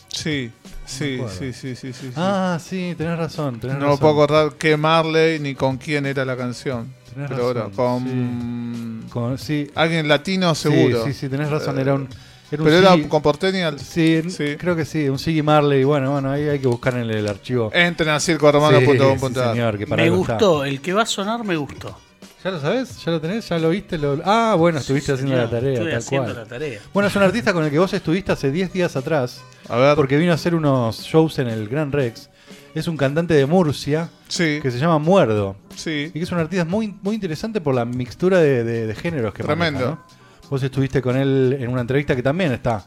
Sí, 0.08 0.50
sí, 0.98 1.20
sí, 1.38 1.52
sí, 1.52 1.76
sí, 1.76 1.92
sí, 1.92 2.06
sí. 2.08 2.12
Ah, 2.16 2.58
sí, 2.62 2.94
tenés 2.96 3.18
razón. 3.18 3.58
Tenés 3.60 3.76
no 3.76 3.80
me 3.82 3.86
razón. 3.86 4.00
puedo 4.00 4.12
acordar 4.22 4.52
qué 4.58 4.76
Marley 4.76 5.38
ni 5.40 5.54
con 5.54 5.76
quién 5.78 6.06
era 6.06 6.24
la 6.24 6.36
canción. 6.36 6.92
Tenés 7.12 7.28
Pero 7.30 7.44
ahora, 7.46 7.60
razón, 7.68 7.74
con 7.76 9.04
Con- 9.10 9.38
sí, 9.38 9.70
alguien 9.74 10.08
latino 10.08 10.54
seguro. 10.54 11.04
Sí, 11.04 11.12
sí, 11.12 11.20
sí, 11.20 11.28
tenés 11.28 11.50
razón. 11.50 11.78
Era 11.78 11.94
un. 11.94 12.08
Era 12.50 12.62
un 12.62 12.68
Pero 12.68 12.78
era 12.94 13.08
con 13.08 13.22
Portenials. 13.22 13.80
Sí, 13.80 14.22
Sí. 14.28 14.56
creo 14.58 14.76
que 14.76 14.84
sí, 14.84 15.08
un 15.08 15.18
Siggy 15.18 15.42
Marley. 15.42 15.84
Bueno, 15.84 16.12
bueno, 16.12 16.30
ahí 16.30 16.48
hay 16.48 16.58
que 16.58 16.66
buscar 16.68 16.94
en 16.94 17.08
el 17.10 17.26
archivo. 17.26 17.70
Entren 17.72 18.10
a 18.10 18.20
Sí, 18.20 18.26
sí, 18.26 18.32
circoromano.com.ar. 18.32 19.52
señor, 19.52 19.78
que 19.78 19.86
para 19.86 20.02
Me 20.02 20.10
gustó, 20.10 20.64
el 20.64 20.80
que 20.82 20.92
va 20.92 21.02
a 21.02 21.06
sonar 21.06 21.44
me 21.44 21.56
gustó. 21.56 21.96
¿Ya 22.44 22.50
lo 22.50 22.60
sabes? 22.60 23.04
¿Ya 23.04 23.12
lo 23.12 23.20
tenés? 23.20 23.48
¿Ya 23.48 23.58
lo 23.58 23.70
viste? 23.70 23.98
Lo- 23.98 24.20
Ah, 24.24 24.56
bueno, 24.58 24.78
estuviste 24.78 25.12
haciendo 25.12 25.34
Señor, 25.36 25.52
la 25.52 25.60
tarea, 25.60 25.78
tal 25.78 25.94
haciendo 25.96 26.32
cual. 26.32 26.36
la 26.42 26.48
tarea. 26.48 26.80
Bueno, 26.92 27.08
es 27.08 27.14
un 27.16 27.22
artista 27.22 27.52
con 27.52 27.64
el 27.64 27.70
que 27.70 27.78
vos 27.78 27.92
estuviste 27.92 28.32
hace 28.32 28.50
10 28.50 28.72
días 28.72 28.96
atrás, 28.96 29.42
A 29.68 29.76
ver. 29.76 29.94
porque 29.94 30.16
vino 30.16 30.32
a 30.32 30.34
hacer 30.34 30.54
unos 30.54 31.00
shows 31.02 31.38
en 31.38 31.46
el 31.48 31.68
Gran 31.68 31.92
Rex. 31.92 32.30
Es 32.74 32.88
un 32.88 32.96
cantante 32.96 33.34
de 33.34 33.46
Murcia 33.46 34.08
Sí, 34.28 34.58
que 34.60 34.70
se 34.70 34.78
llama 34.78 34.98
Muerdo. 34.98 35.56
sí. 35.76 36.06
Y 36.08 36.10
que 36.12 36.20
es 36.22 36.32
un 36.32 36.38
artista 36.38 36.64
muy, 36.64 36.94
muy 37.02 37.14
interesante 37.14 37.60
por 37.60 37.74
la 37.74 37.84
mixtura 37.84 38.38
de, 38.40 38.64
de- 38.64 38.86
de 38.88 38.94
géneros 38.94 39.32
que 39.34 39.42
Tremendo. 39.44 39.78
maneja, 39.80 40.00
¿no? 40.42 40.48
Vos 40.50 40.62
estuviste 40.62 41.00
con 41.00 41.16
él 41.16 41.56
en 41.60 41.68
una 41.68 41.82
entrevista 41.82 42.16
que 42.16 42.22
también 42.22 42.50
está 42.52 42.84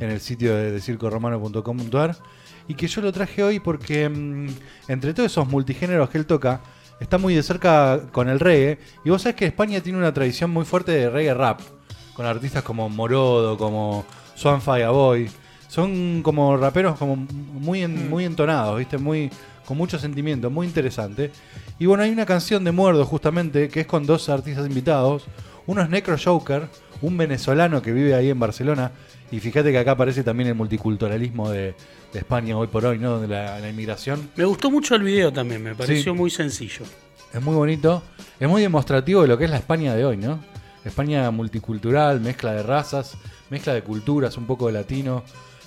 en 0.00 0.10
el 0.10 0.20
sitio 0.20 0.54
de, 0.54 0.72
de 0.72 0.80
circoromano.com.ar 0.80 2.16
y 2.68 2.74
que 2.74 2.88
yo 2.88 3.00
lo 3.00 3.12
traje 3.12 3.42
hoy 3.42 3.60
porque 3.60 4.08
mm, 4.08 4.48
entre 4.88 5.14
todos 5.14 5.30
esos 5.30 5.46
multigéneros 5.46 6.10
que 6.10 6.18
él 6.18 6.26
toca, 6.26 6.60
está 7.00 7.18
muy 7.18 7.34
de 7.34 7.42
cerca 7.42 8.00
con 8.12 8.28
el 8.28 8.40
reggae. 8.40 8.78
Y 9.04 9.10
vos 9.10 9.22
sabés 9.22 9.36
que 9.36 9.46
España 9.46 9.80
tiene 9.80 9.98
una 9.98 10.12
tradición 10.12 10.50
muy 10.50 10.64
fuerte 10.64 10.92
de 10.92 11.10
reggae 11.10 11.34
rap, 11.34 11.60
con 12.14 12.26
artistas 12.26 12.62
como 12.62 12.88
Morodo, 12.88 13.56
como 13.58 14.04
Swan 14.34 14.60
Boy. 14.64 15.30
Son 15.68 16.22
como 16.22 16.56
raperos 16.56 16.96
como 16.98 17.16
muy, 17.16 17.82
en- 17.82 18.08
muy 18.08 18.24
entonados, 18.24 18.78
¿viste? 18.78 18.98
Muy, 18.98 19.30
con 19.66 19.76
mucho 19.76 19.98
sentimiento, 19.98 20.48
muy 20.48 20.66
interesante. 20.66 21.32
Y 21.78 21.86
bueno, 21.86 22.04
hay 22.04 22.10
una 22.10 22.24
canción 22.24 22.64
de 22.64 22.72
Muerdo 22.72 23.04
justamente 23.04 23.68
que 23.68 23.80
es 23.80 23.86
con 23.86 24.06
dos 24.06 24.28
artistas 24.28 24.66
invitados. 24.66 25.24
Uno 25.66 25.82
es 25.82 25.90
Necro 25.90 26.16
Joker, 26.22 26.68
un 27.02 27.16
venezolano 27.18 27.82
que 27.82 27.92
vive 27.92 28.14
ahí 28.14 28.30
en 28.30 28.38
Barcelona. 28.38 28.92
Y 29.30 29.40
fíjate 29.40 29.72
que 29.72 29.78
acá 29.78 29.92
aparece 29.92 30.22
también 30.22 30.48
el 30.48 30.54
multiculturalismo 30.54 31.50
de, 31.50 31.74
de 32.12 32.18
España 32.18 32.56
hoy 32.56 32.68
por 32.68 32.84
hoy, 32.86 32.98
¿no? 32.98 33.10
Donde 33.12 33.28
la, 33.28 33.58
la 33.58 33.68
inmigración 33.68 34.30
Me 34.36 34.44
gustó 34.44 34.70
mucho 34.70 34.94
el 34.94 35.02
video 35.02 35.32
también, 35.32 35.62
me 35.62 35.74
pareció 35.74 36.12
Sí. 36.12 36.18
muy 36.18 36.30
sencillo. 36.30 36.84
es 37.32 37.42
muy 37.42 37.54
bonito. 37.56 38.02
Es 38.38 38.48
muy 38.48 38.62
demostrativo 38.62 39.22
de 39.22 39.28
lo 39.28 39.36
que 39.38 39.44
es 39.44 39.50
la 39.50 39.56
España 39.56 39.94
de 39.94 40.04
hoy, 40.04 40.16
¿no? 40.16 40.38
España 40.84 41.28
multicultural, 41.32 42.20
mezcla 42.20 42.52
de 42.52 42.62
razas, 42.62 43.16
mezcla 43.50 43.74
de 43.74 43.82
culturas, 43.82 44.36
un 44.36 44.46
poco 44.46 44.68
de 44.68 44.72
latino, 44.74 45.24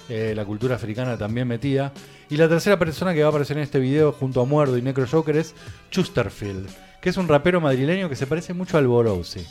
eh, 0.08 0.34
la 0.34 0.46
cultura 0.46 0.76
africana 0.76 1.18
también 1.18 1.46
metida. 1.48 1.92
Y 2.30 2.38
la 2.38 2.48
tercera 2.48 2.80
persona 2.80 3.14
que 3.14 3.20
va 3.22 3.26
a 3.28 3.30
aparecer 3.30 3.58
en 3.58 3.64
este 3.64 3.80
video 3.80 4.14
junto 4.14 4.40
a 4.42 4.46
Muerdo 4.46 4.78
y 4.78 4.82
Necro 4.82 5.06
Joker 5.06 5.36
es 5.36 5.54
Chusterfield, 5.92 6.70
que 7.02 7.10
es 7.10 7.18
un 7.18 7.28
rapero 7.28 7.60
madrileño 7.60 8.08
que 8.08 8.16
se 8.16 8.28
parece 8.28 8.54
mucho 8.54 8.78
al 8.78 8.88
Borowsi. 8.88 9.46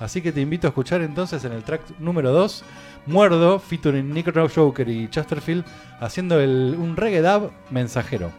Así 0.00 0.22
que 0.22 0.32
te 0.32 0.40
invito 0.40 0.66
a 0.66 0.70
escuchar 0.70 1.02
entonces 1.02 1.44
en 1.44 1.52
el 1.52 1.62
track 1.62 1.82
número 1.98 2.32
2, 2.32 2.64
Muerdo, 3.06 3.58
featuring 3.60 4.12
Necro 4.12 4.48
Joker 4.48 4.88
y 4.88 5.08
Chusterfield, 5.08 5.64
haciendo 6.00 6.40
el- 6.40 6.74
un 6.78 6.96
reggae 6.96 7.20
dub 7.22 7.50
mensajero. 7.70 8.32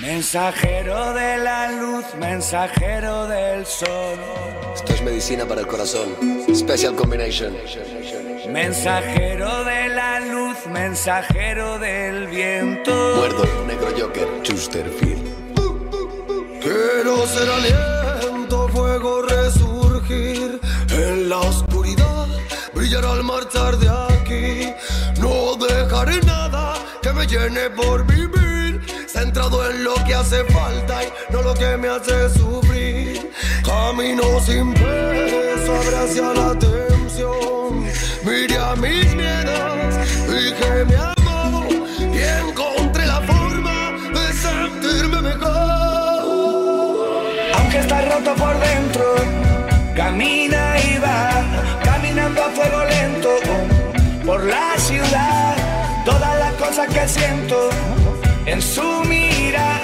Mensajero 0.00 1.12
de 1.12 1.38
la 1.38 1.72
luz, 1.72 2.04
mensajero 2.18 3.26
del 3.26 3.66
sol. 3.66 4.18
Esto 4.74 4.92
es 4.94 5.02
medicina 5.02 5.44
para 5.44 5.60
el 5.60 5.66
corazón. 5.66 6.08
Special 6.54 6.94
combination. 6.94 7.52
Mensajero 8.50 9.64
de 9.64 9.88
la 9.90 10.20
luz, 10.20 10.56
mensajero 10.72 11.78
del 11.78 12.28
viento. 12.28 12.92
Muerdo, 13.16 13.44
negro 13.66 13.88
Joker, 13.98 14.26
Chusterfield. 14.42 15.28
Quiero 16.62 17.26
ser 17.26 17.50
aliento, 17.50 17.99
fuego 18.70 19.22
resurgir 19.22 20.60
en 20.90 21.28
la 21.28 21.38
oscuridad, 21.38 22.26
brillar 22.74 23.04
al 23.04 23.24
marchar 23.24 23.76
de 23.78 23.88
aquí. 23.88 24.72
No 25.20 25.56
dejaré 25.56 26.20
nada 26.22 26.74
que 27.02 27.12
me 27.12 27.26
llene 27.26 27.70
por 27.70 28.06
vivir, 28.06 28.80
centrado 29.06 29.70
en 29.70 29.84
lo 29.84 29.94
que 30.06 30.14
hace 30.14 30.44
falta 30.44 31.04
y 31.04 31.32
no 31.32 31.42
lo 31.42 31.54
que 31.54 31.76
me 31.76 31.88
hace 31.88 32.30
sufrir. 32.30 33.30
Camino 33.64 34.24
sin 34.44 34.74
peso, 34.74 35.74
hacia 36.02 36.32
la 36.32 36.50
atención. 36.50 37.84
Miré 38.24 38.58
a 38.58 38.74
mis 38.76 39.14
miedos, 39.14 39.96
dije 40.28 40.84
mi 40.86 40.94
amor 40.94 41.19
por 48.36 48.58
dentro, 48.60 49.14
camina 49.96 50.78
y 50.78 50.98
va, 50.98 51.42
caminando 51.82 52.44
a 52.44 52.50
fuego 52.50 52.84
lento 52.84 53.30
por 54.24 54.44
la 54.44 54.76
ciudad. 54.78 55.56
Todas 56.04 56.38
las 56.38 56.52
cosas 56.54 56.88
que 56.88 57.08
siento 57.08 57.70
en 58.46 58.62
su 58.62 59.02
mira, 59.08 59.80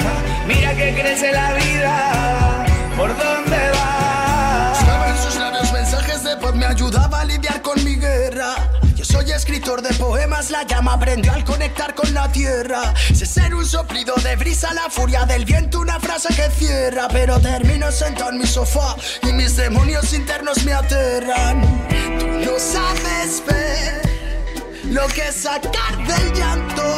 mira 0.46 0.74
que 0.74 0.94
crece 0.94 1.32
la 1.32 1.54
vida, 1.54 2.64
por 2.96 3.08
dónde 3.08 3.58
va. 3.78 4.72
Escribe 4.72 5.08
en 5.08 5.18
sus 5.18 5.36
labios 5.36 5.72
mensajes 5.72 6.22
de 6.24 6.36
paz, 6.36 6.54
me 6.54 6.66
ayudaba 6.66 7.20
a 7.20 7.24
lidiar 7.24 7.62
con 7.62 7.82
escritor 9.56 9.80
de 9.80 9.94
poemas, 9.94 10.50
la 10.50 10.64
llama 10.64 10.92
aprendió 10.92 11.32
al 11.32 11.42
conectar 11.42 11.94
con 11.94 12.12
la 12.12 12.30
tierra. 12.30 12.92
Sé 13.14 13.24
ser 13.24 13.54
un 13.54 13.64
soplido 13.64 14.14
de 14.16 14.36
brisa, 14.36 14.74
la 14.74 14.90
furia 14.90 15.24
del 15.24 15.46
viento, 15.46 15.80
una 15.80 15.98
frase 15.98 16.28
que 16.34 16.50
cierra. 16.50 17.08
Pero 17.08 17.40
termino 17.40 17.90
sentado 17.90 18.32
en 18.32 18.38
mi 18.38 18.46
sofá 18.46 18.96
y 19.22 19.32
mis 19.32 19.56
demonios 19.56 20.12
internos 20.12 20.62
me 20.64 20.74
aterran. 20.74 21.62
Tú 22.18 22.26
no 22.26 22.58
sabes 22.58 23.42
ver 23.46 24.02
lo 24.92 25.06
que 25.06 25.28
es 25.28 25.36
sacar 25.36 25.96
del 26.06 26.32
llanto, 26.34 26.94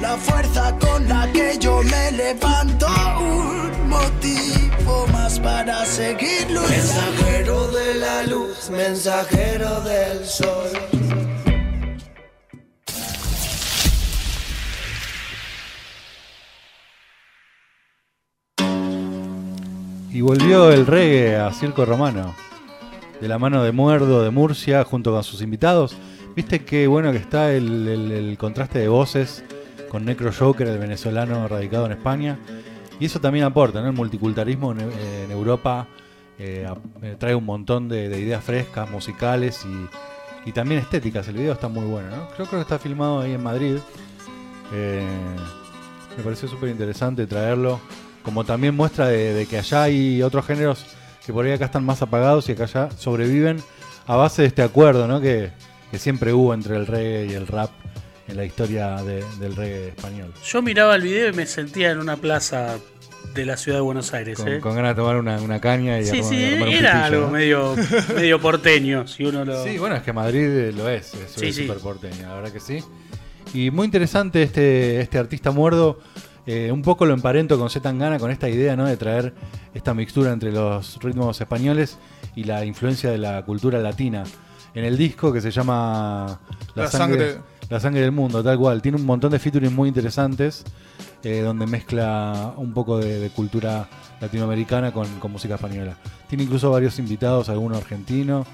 la 0.00 0.16
fuerza 0.16 0.74
con 0.80 1.06
la 1.06 1.30
que 1.30 1.58
yo 1.58 1.82
me 1.82 2.12
levanto, 2.12 2.86
un 3.20 3.86
motivo 3.86 5.06
más 5.12 5.38
para 5.40 5.84
seguir 5.84 6.50
luchando. 6.50 6.70
Mensajero 6.70 7.68
de 7.68 7.94
la 7.96 8.22
luz, 8.22 8.70
mensajero 8.70 9.82
del 9.82 10.26
sol. 10.26 10.97
Y 20.10 20.20
volvió 20.22 20.70
el 20.70 20.86
reggae 20.86 21.36
a 21.36 21.52
Circo 21.52 21.84
Romano. 21.84 22.34
De 23.20 23.28
la 23.28 23.38
mano 23.38 23.62
de 23.62 23.72
Muerdo 23.72 24.22
de 24.22 24.30
Murcia, 24.30 24.84
junto 24.84 25.12
con 25.12 25.22
sus 25.22 25.42
invitados. 25.42 25.96
Viste 26.34 26.64
qué 26.64 26.86
bueno 26.86 27.12
que 27.12 27.18
está 27.18 27.52
el, 27.52 28.36
contraste 28.38 28.78
de 28.78 28.88
voces 28.88 29.44
con 29.88 30.04
Necro 30.04 30.30
Joker, 30.32 30.66
el 30.66 30.78
venezolano 30.78 31.46
radicado 31.48 31.86
en 31.86 31.92
España. 31.92 32.38
Y 33.00 33.06
eso 33.06 33.20
también 33.20 33.44
aporta, 33.44 33.80
¿no? 33.80 33.88
El 33.88 33.94
multiculturalismo 33.94 34.72
en, 34.72 35.30
Europa 35.30 35.86
eh, 36.38 36.66
eh, 37.02 37.16
trae 37.18 37.34
un 37.34 37.44
montón 37.44 37.88
de, 37.88 38.08
de 38.08 38.20
ideas 38.20 38.42
frescas, 38.42 38.90
musicales 38.90 39.64
y, 39.64 40.48
y 40.48 40.52
también 40.52 40.80
estéticas. 40.80 41.28
El 41.28 41.36
video 41.36 41.52
está 41.52 41.68
muy 41.68 41.84
bueno, 41.84 42.08
¿no? 42.08 42.28
Creo, 42.30 42.46
creo 42.46 42.60
que 42.60 42.62
está 42.62 42.78
filmado 42.78 43.20
ahí 43.20 43.32
en 43.32 43.42
Madrid. 43.42 43.76
Eh, 44.72 45.04
me 46.16 46.22
pareció 46.22 46.48
súper 46.48 46.70
interesante 46.70 47.26
traerlo. 47.26 47.80
Como 48.28 48.44
también 48.44 48.76
muestra 48.76 49.06
de, 49.08 49.32
de 49.32 49.46
que 49.46 49.56
allá 49.56 49.84
hay 49.84 50.22
otros 50.22 50.44
géneros 50.44 50.84
que 51.24 51.32
por 51.32 51.46
ahí 51.46 51.52
acá 51.52 51.64
están 51.64 51.82
más 51.82 52.02
apagados 52.02 52.46
y 52.50 52.54
que 52.54 52.62
allá 52.62 52.90
sobreviven 52.98 53.56
a 54.06 54.16
base 54.16 54.42
de 54.42 54.48
este 54.48 54.60
acuerdo, 54.60 55.08
¿no? 55.08 55.18
Que, 55.18 55.50
que 55.90 55.98
siempre 55.98 56.34
hubo 56.34 56.52
entre 56.52 56.76
el 56.76 56.86
reggae 56.86 57.24
y 57.24 57.32
el 57.32 57.46
rap 57.46 57.70
en 58.28 58.36
la 58.36 58.44
historia 58.44 58.96
de- 59.02 59.24
del 59.40 59.56
reggae 59.56 59.88
español. 59.88 60.30
Yo 60.44 60.60
miraba 60.60 60.94
el 60.96 61.00
video 61.04 61.30
y 61.30 61.32
me 61.32 61.46
sentía 61.46 61.90
en 61.90 62.00
una 62.00 62.16
plaza 62.18 62.76
de 63.32 63.46
la 63.46 63.56
ciudad 63.56 63.78
de 63.78 63.82
Buenos 63.82 64.12
Aires. 64.12 64.36
Con, 64.36 64.48
¿eh? 64.48 64.60
con 64.60 64.74
ganas 64.76 64.94
de 64.94 65.00
tomar 65.00 65.16
una, 65.16 65.40
una 65.40 65.58
caña 65.58 65.98
y 65.98 66.04
Sí, 66.04 66.18
armar- 66.18 66.28
sí, 66.28 66.44
armar 66.52 66.68
un 66.68 66.74
era 66.74 67.04
algo 67.06 67.20
¿no? 67.22 67.30
medio, 67.30 67.74
medio 68.14 68.38
porteño, 68.42 69.06
si 69.08 69.24
uno 69.24 69.42
lo... 69.46 69.64
Sí, 69.64 69.78
bueno, 69.78 69.96
es 69.96 70.02
que 70.02 70.12
Madrid 70.12 70.70
lo 70.76 70.86
es, 70.90 71.14
es 71.14 71.32
sí. 71.34 71.50
súper 71.50 71.78
porteño, 71.78 72.28
la 72.28 72.34
verdad 72.34 72.52
que 72.52 72.60
sí. 72.60 72.84
Y 73.54 73.70
muy 73.70 73.86
interesante 73.86 74.42
este, 74.42 75.00
este 75.00 75.16
artista 75.16 75.50
muerdo. 75.50 76.00
Eh, 76.50 76.72
un 76.72 76.80
poco 76.82 77.04
lo 77.04 77.12
emparento 77.12 77.58
con 77.58 77.68
Z 77.68 77.82
Tangana, 77.82 78.18
con 78.18 78.30
esta 78.30 78.48
idea 78.48 78.74
¿no? 78.74 78.86
de 78.86 78.96
traer 78.96 79.34
esta 79.74 79.92
mixtura 79.92 80.32
entre 80.32 80.50
los 80.50 80.98
ritmos 81.02 81.38
españoles 81.40 81.98
y 82.34 82.44
la 82.44 82.64
influencia 82.64 83.10
de 83.10 83.18
la 83.18 83.44
cultura 83.44 83.78
latina. 83.80 84.24
En 84.74 84.84
el 84.84 84.96
disco 84.96 85.30
que 85.32 85.40
se 85.40 85.50
llama 85.50 86.40
La 86.74 86.84
sangre- 86.90 87.38
La 87.68 87.80
sangre 87.80 88.00
del 88.00 88.12
mundo, 88.12 88.42
tal 88.42 88.56
cual. 88.58 88.80
Tiene 88.80 88.96
un 88.96 89.04
montón 89.04 89.30
de 89.30 89.38
featuring 89.38 89.74
muy 89.74 89.88
interesantes, 89.88 90.64
eh, 91.22 91.40
donde 91.42 91.66
mezcla 91.66 92.54
un 92.56 92.72
poco 92.72 92.96
de, 92.98 93.18
de 93.20 93.28
cultura 93.28 93.86
latinoamericana 94.20 94.90
con, 94.92 95.06
con 95.20 95.32
música 95.32 95.56
española. 95.56 95.96
Tiene 96.28 96.44
incluso 96.44 96.70
varios 96.70 96.98
invitados, 96.98 97.48
algunos 97.50 97.76
argentinos, 97.78 98.46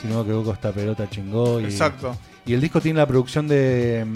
si 0.00 0.06
no 0.06 0.16
me 0.16 0.20
equivoco 0.22 0.52
esta 0.52 0.70
pelota 0.70 1.10
chingó. 1.10 1.60
Y, 1.60 1.64
Exacto. 1.64 2.16
Y 2.46 2.52
el 2.54 2.60
disco 2.60 2.80
tiene 2.80 2.98
la 2.98 3.06
producción 3.06 3.48
de, 3.48 4.06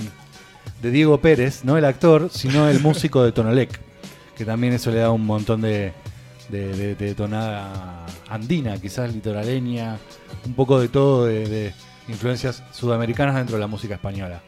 de 0.83 0.90
Diego 0.90 1.21
Pérez, 1.21 1.64
no 1.64 1.76
el 1.78 1.85
actor, 1.85 2.28
sino 2.30 2.68
el 2.68 2.80
músico 2.80 3.23
de 3.25 3.33
Tonolec, 3.33 3.80
que 4.37 4.44
también 4.44 4.73
eso 4.73 4.90
le 4.90 4.99
da 4.99 5.11
un 5.11 5.25
montón 5.25 5.61
de, 5.61 5.92
de, 6.49 7.14
tonada 7.16 8.04
andina, 8.28 8.78
quizás 8.78 9.12
litoraleña, 9.14 9.99
un 10.47 10.54
poco 10.54 10.78
de 10.80 10.88
todo 10.88 11.26
de, 11.26 11.49
de 11.49 11.73
influencias 12.09 12.62
sudamericanas 12.73 13.35
dentro 13.37 13.56
de 13.56 13.61
la 13.61 13.66
música 13.66 13.94
española. 13.94 14.40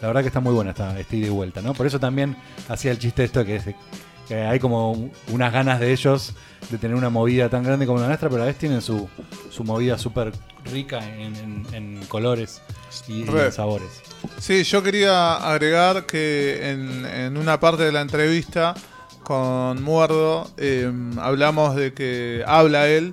La 0.00 0.06
verdad 0.08 0.22
que 0.22 0.28
está 0.28 0.40
muy 0.40 0.54
buena 0.54 0.70
esta, 0.70 0.98
esta 0.98 1.16
ida 1.16 1.26
y 1.26 1.30
vuelta, 1.30 1.60
¿no? 1.60 1.74
Por 1.74 1.86
eso 1.86 1.98
también 1.98 2.36
hacía 2.68 2.92
el 2.92 2.98
chiste 2.98 3.24
esto 3.24 3.44
que, 3.44 3.56
es- 3.56 3.64
que 4.30 4.36
hay 4.42 4.60
como 4.60 4.92
un- 4.92 5.10
unas 5.32 5.52
ganas 5.52 5.80
de 5.80 5.90
ellos 5.90 6.34
de 6.70 6.78
tener 6.78 6.96
una 6.96 7.10
movida 7.10 7.48
tan 7.48 7.64
grande 7.64 7.84
como 7.84 7.98
la 7.98 8.06
nuestra, 8.06 8.30
pero 8.30 8.44
a 8.44 8.46
vez 8.46 8.56
tienen 8.56 8.80
su, 8.80 9.08
su 9.50 9.64
movida 9.64 9.98
súper 9.98 10.30
rica 10.72 10.98
en, 11.18 11.34
en- 11.34 11.66
en 11.74 12.04
colores 12.06 12.62
y, 13.08 13.22
en 13.46 13.52
sabores. 13.52 14.02
Sí, 14.38 14.62
yo 14.62 14.84
quería 14.84 15.34
agregar 15.34 16.06
que 16.06 16.70
en, 16.70 17.06
en 17.06 17.36
una 17.38 17.58
parte 17.58 17.82
de 17.82 17.90
la 17.90 18.02
entrevista 18.02 18.74
con 19.24 19.82
Muerdo 19.82 20.48
eh, 20.58 20.90
hablamos 21.20 21.74
de 21.74 21.92
que 21.92 22.44
habla 22.46 22.86
él 22.88 23.12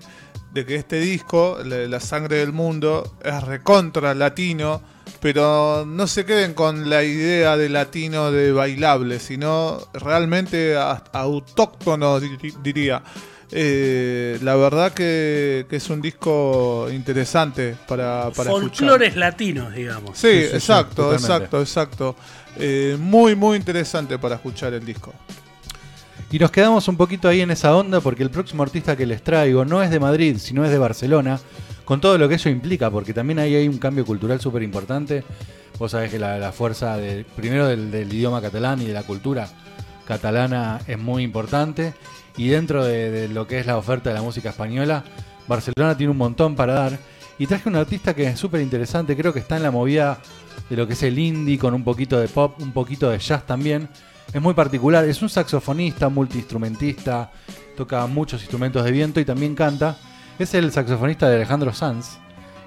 de 0.57 0.65
que 0.65 0.73
este 0.75 0.99
disco, 0.99 1.59
La, 1.63 1.99
sangre 1.99 2.37
del 2.37 2.51
mundo, 2.51 3.15
es 3.23 3.43
recontra 3.43 4.15
latino, 4.15 4.81
pero 5.19 5.85
no 5.85 6.07
se 6.07 6.25
queden 6.25 6.55
con 6.55 6.89
la 6.89 7.03
idea 7.03 7.55
de 7.57 7.69
latino 7.69 8.31
de 8.31 8.51
bailable, 8.51 9.19
sino 9.19 9.77
realmente 9.93 10.75
autóctono, 10.75 12.19
di- 12.19 12.53
diría. 12.63 13.03
Eh, 13.51 14.39
la 14.41 14.55
verdad 14.55 14.93
que, 14.93 15.67
que 15.69 15.75
es 15.75 15.89
un 15.91 16.01
disco 16.01 16.87
interesante 16.91 17.75
para, 17.87 18.31
para 18.31 18.49
escuchar. 18.51 18.59
Folclores 18.89 19.15
latinos, 19.15 19.73
digamos. 19.75 20.17
Sí, 20.17 20.27
Sí, 20.27 20.41
sí, 20.41 20.47
sí, 20.49 20.55
exacto, 20.55 21.13
exacto, 21.13 21.61
exacto. 21.61 22.15
Eh, 22.57 22.97
muy, 22.99 23.35
muy 23.35 23.57
interesante 23.57 24.17
para 24.17 24.35
escuchar 24.35 24.73
el 24.73 24.83
disco. 24.83 25.13
Y 26.29 26.39
nos 26.39 26.51
quedamos 26.51 26.87
un 26.89 26.97
poquito 26.97 27.29
ahí 27.29 27.39
en 27.39 27.51
esa 27.51 27.75
onda 27.75 28.01
porque 28.01 28.21
el 28.21 28.29
próximo 28.29 28.61
artista 28.61 28.97
que 28.97 29.05
les 29.05 29.23
traigo 29.23 29.63
no 29.63 29.81
es 29.81 29.89
de 29.89 29.99
Madrid, 29.99 30.37
sino 30.39 30.65
es 30.65 30.71
de 30.71 30.77
Barcelona, 30.77 31.39
con 31.85 32.01
todo 32.01 32.17
lo 32.17 32.27
que 32.27 32.35
ello 32.35 32.51
implica, 32.51 32.91
porque 32.91 33.13
también 33.13 33.39
ahí 33.39 33.55
hay 33.55 33.67
un 33.69 33.77
cambio 33.77 34.05
cultural 34.05 34.41
súper 34.41 34.61
importante. 34.61 35.23
Vos 35.79 35.91
sabés 35.91 36.11
que 36.11 36.19
la, 36.19 36.37
la 36.37 36.51
fuerza 36.51 36.97
de, 36.97 37.23
primero 37.35 37.67
del, 37.67 37.91
del 37.91 38.11
idioma 38.13 38.41
catalán 38.41 38.81
y 38.81 38.85
de 38.85 38.93
la 38.93 39.03
cultura 39.03 39.47
catalana 40.05 40.81
es 40.85 40.99
muy 40.99 41.23
importante. 41.23 41.93
Y 42.35 42.49
dentro 42.49 42.83
de, 42.83 43.09
de 43.09 43.27
lo 43.29 43.47
que 43.47 43.59
es 43.59 43.65
la 43.65 43.77
oferta 43.77 44.09
de 44.09 44.15
la 44.15 44.21
música 44.21 44.49
española, 44.49 45.05
Barcelona 45.47 45.95
tiene 45.95 46.11
un 46.11 46.17
montón 46.17 46.55
para 46.55 46.73
dar. 46.73 46.99
Y 47.39 47.47
traje 47.47 47.69
un 47.69 47.77
artista 47.77 48.13
que 48.13 48.27
es 48.27 48.37
súper 48.37 48.59
interesante, 48.59 49.15
creo 49.15 49.31
que 49.31 49.39
está 49.39 49.55
en 49.55 49.63
la 49.63 49.71
movida 49.71 50.19
de 50.69 50.75
lo 50.75 50.87
que 50.87 50.93
es 50.93 51.03
el 51.03 51.17
indie, 51.17 51.57
con 51.57 51.73
un 51.73 51.85
poquito 51.85 52.19
de 52.19 52.27
pop, 52.27 52.59
un 52.59 52.73
poquito 52.73 53.09
de 53.09 53.19
jazz 53.19 53.45
también. 53.45 53.87
Es 54.33 54.41
muy 54.41 54.53
particular, 54.53 55.05
es 55.05 55.21
un 55.21 55.29
saxofonista, 55.29 56.09
multiinstrumentista, 56.09 57.31
toca 57.77 58.05
muchos 58.07 58.41
instrumentos 58.41 58.83
de 58.83 58.91
viento 58.91 59.19
y 59.19 59.25
también 59.25 59.55
canta. 59.55 59.97
Es 60.37 60.53
el 60.53 60.71
saxofonista 60.71 61.29
de 61.29 61.37
Alejandro 61.37 61.73
Sanz 61.73 62.17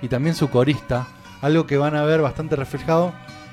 y 0.01 0.09
también 0.09 0.35
su 0.35 0.49
corista, 0.49 1.07
algo 1.43 1.67
que 1.67 1.77
van 1.77 1.95
a 1.97 2.05
ver 2.05 2.23
bastante 2.23 2.57
reflejado 2.57 3.13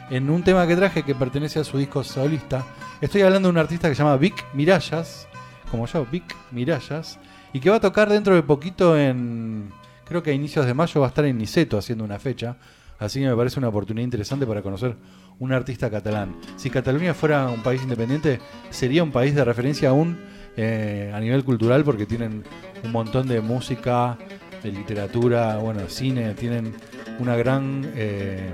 en 0.10 0.30
un 0.30 0.44
tema 0.44 0.66
que 0.68 0.76
traje 0.78 1.04
que 1.04 1.16
pertenece 1.16 1.60
a 1.60 1.64
su 1.66 1.78
disco 1.78 2.04
solista. 2.04 2.66
Estoy 3.02 3.22
hablando 3.24 3.50
de 3.50 3.52
un 3.52 3.58
artista 3.58 3.90
que 3.90 3.96
se 3.96 4.04
llama 4.04 4.18
Vic 4.18 4.46
Mirallas, 4.54 5.28
como 5.70 5.86
yo, 5.86 6.06
Vic 6.10 6.36
Mirallas, 6.52 7.20
y 7.52 7.60
que 7.60 7.70
va 7.70 7.76
a 7.76 7.82
tocar 7.82 8.10
dentro 8.10 8.34
de 8.34 8.42
poquito 8.42 8.98
en, 8.98 9.70
creo 10.06 10.24
que 10.24 10.32
a 10.32 10.34
inicios 10.34 10.66
de 10.66 10.74
mayo 10.74 11.02
va 11.02 11.08
a 11.08 11.10
estar 11.10 11.26
en 11.26 11.38
Niceto 11.38 11.78
haciendo 11.78 12.06
una 12.06 12.20
fecha, 12.20 12.56
así 13.00 13.20
que 13.20 13.28
me 13.28 13.36
parece 13.36 13.60
una 13.60 13.68
oportunidad 13.68 14.06
interesante 14.06 14.48
para 14.48 14.62
conocer 14.62 14.96
un 15.40 15.54
artista 15.54 15.90
catalán. 15.90 16.36
Si 16.56 16.70
Cataluña 16.70 17.14
fuera 17.14 17.50
un 17.50 17.62
país 17.62 17.82
independiente, 17.84 18.40
sería 18.70 19.04
un 19.04 19.12
país 19.12 19.36
de 19.36 19.44
referencia 19.44 19.90
aún 19.90 20.18
eh, 20.56 21.12
a 21.14 21.20
nivel 21.20 21.44
cultural 21.44 21.84
porque 21.84 22.06
tienen 22.06 22.44
un 22.84 22.92
montón 22.92 23.28
de 23.28 23.42
música, 23.42 24.18
de 24.64 24.72
literatura, 24.72 25.58
bueno, 25.58 25.82
cine, 25.88 26.34
tienen 26.34 26.74
una 27.20 27.36
gran, 27.36 27.92
eh, 27.96 28.52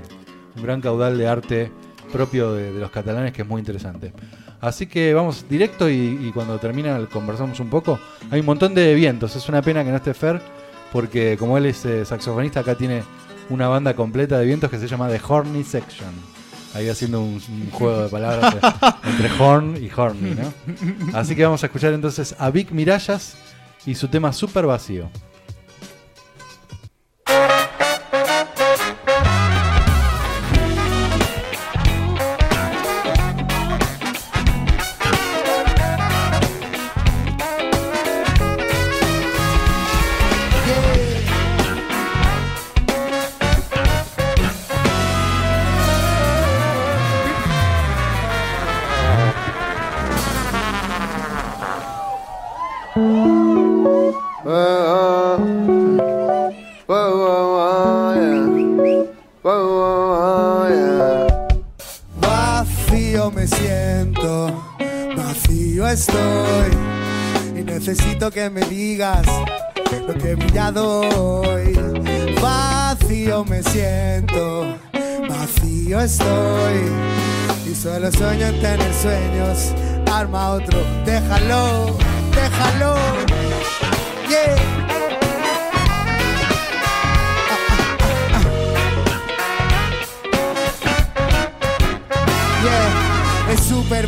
un 0.56 0.62
gran 0.62 0.80
caudal 0.80 1.16
de 1.16 1.26
arte 1.26 1.72
propio 2.12 2.52
de, 2.52 2.72
los 2.72 2.90
catalanes 2.90 3.32
que 3.32 3.42
es 3.42 3.48
muy 3.48 3.60
interesante. 3.60 4.12
Así 4.60 4.86
que 4.86 5.12
vamos 5.12 5.46
directo 5.48 5.90
y, 5.90 6.18
y 6.22 6.32
cuando 6.32 6.58
termina 6.58 6.98
conversamos 7.06 7.60
un 7.60 7.68
poco. 7.68 7.98
Hay 8.30 8.40
un 8.40 8.46
montón 8.46 8.74
de 8.74 8.94
vientos, 8.94 9.36
es 9.36 9.48
una 9.48 9.62
pena 9.62 9.84
que 9.84 9.90
no 9.90 9.96
esté 9.96 10.14
Fer 10.14 10.40
porque 10.94 11.36
como 11.36 11.58
él 11.58 11.66
es 11.66 11.84
eh, 11.84 12.04
saxofonista 12.04 12.60
acá 12.60 12.76
tiene 12.76 13.02
una 13.50 13.66
banda 13.66 13.94
completa 13.94 14.38
de 14.38 14.46
vientos 14.46 14.70
que 14.70 14.78
se 14.78 14.86
llama 14.86 15.08
The 15.08 15.20
Horny 15.26 15.64
Section. 15.64 16.33
Ahí 16.74 16.88
haciendo 16.88 17.20
un, 17.20 17.40
juego 17.70 18.02
de 18.02 18.08
palabras 18.08 18.56
entre 19.04 19.30
horn 19.38 19.82
y 19.82 19.90
horny, 19.94 20.34
¿no? 20.34 20.52
Así 21.16 21.36
que 21.36 21.44
vamos 21.44 21.62
a 21.62 21.66
escuchar 21.66 21.92
entonces 21.92 22.34
a 22.38 22.50
Vic 22.50 22.72
Mirallas 22.72 23.36
y 23.86 23.94
su 23.94 24.08
tema 24.08 24.32
Super. 24.32 24.66
Vacío 24.66 25.08
estoy. 76.04 76.90
Y 77.70 77.74
solo 77.74 78.10
sueño 78.12 78.46
en 78.46 78.60
tener 78.60 78.94
sueños. 78.94 79.72
Arma 80.12 80.50
otro, 80.50 80.78
déjalo, 81.04 81.96
déjalo. 82.34 82.94
Yeah. 84.28 84.73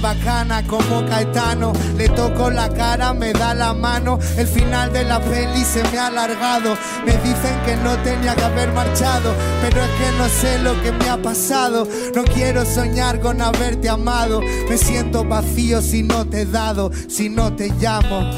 Bacana 0.06 0.62
como 0.66 1.04
Caetano. 1.04 1.72
Le 1.96 2.08
toco 2.08 2.48
la 2.50 2.68
cara, 2.68 3.12
me 3.12 3.32
da 3.32 3.54
la 3.54 3.75
mano. 3.75 4.18
El 4.36 4.46
final 4.46 4.92
de 4.92 5.02
la 5.02 5.20
peli 5.20 5.64
se 5.64 5.82
me 5.90 5.98
ha 5.98 6.06
alargado. 6.06 6.76
Me 7.04 7.12
dicen 7.18 7.56
que 7.64 7.76
no 7.76 7.96
tenía 8.04 8.36
que 8.36 8.44
haber 8.44 8.72
marchado. 8.72 9.34
Pero 9.62 9.82
es 9.82 9.90
que 9.98 10.18
no 10.18 10.28
sé 10.28 10.58
lo 10.60 10.80
que 10.82 10.92
me 10.92 11.08
ha 11.08 11.20
pasado. 11.20 11.88
No 12.14 12.22
quiero 12.22 12.64
soñar 12.64 13.18
con 13.20 13.40
haberte 13.40 13.88
amado. 13.88 14.40
Me 14.68 14.78
siento 14.78 15.25
vacío 15.25 15.82
si 15.82 16.04
no 16.04 16.25
te 16.25 16.42
he 16.42 16.46
dado, 16.46 16.92
si 17.08 17.28
no 17.28 17.54
te 17.56 17.70
llamo. 17.80 18.30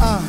Ah. 0.00 0.20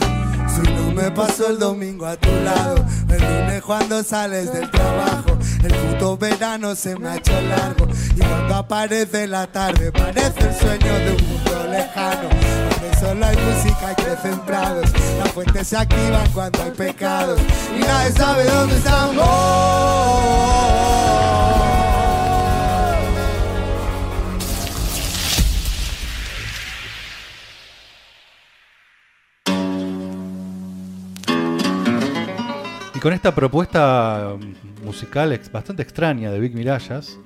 Si 0.53 0.69
no 0.69 0.91
me 0.91 1.09
paso 1.11 1.47
el 1.47 1.59
domingo 1.59 2.05
a 2.05 2.17
tu 2.17 2.29
lado, 2.43 2.83
el 3.07 3.21
lunes 3.21 3.61
cuando 3.61 4.03
sales 4.03 4.51
del 4.51 4.69
trabajo, 4.69 5.30
el 5.63 5.73
puto 5.73 6.17
verano 6.17 6.75
se 6.75 6.97
me 6.97 7.09
ha 7.09 7.15
hecho 7.17 7.33
largo 7.41 7.87
y 8.15 8.19
cuando 8.19 8.55
aparece 8.55 9.27
la 9.27 9.47
tarde 9.47 9.91
parece 9.91 10.39
el 10.39 10.55
sueño 10.55 10.93
de 10.93 11.11
un 11.11 11.29
mundo 11.29 11.67
lejano. 11.69 12.29
Donde 12.71 12.99
solo 12.99 13.25
hay 13.25 13.37
música 13.37 13.91
y 13.91 13.95
crecen 14.01 14.39
prados, 14.41 14.91
las 15.19 15.31
fuentes 15.31 15.67
se 15.67 15.77
activan 15.77 16.29
cuando 16.33 16.63
hay 16.63 16.71
pecados 16.71 17.39
y 17.75 17.79
nadie 17.79 18.11
sabe 18.11 18.45
dónde 18.45 18.77
estamos. 18.77 19.25
Con 33.01 33.13
esta 33.13 33.33
propuesta 33.33 34.35
mm, 34.37 34.85
musical 34.85 35.37
bastante 35.51 35.81
extraña 35.81 36.31
de 36.31 36.39
Vic 36.39 36.53
Mirallas, 36.53 37.17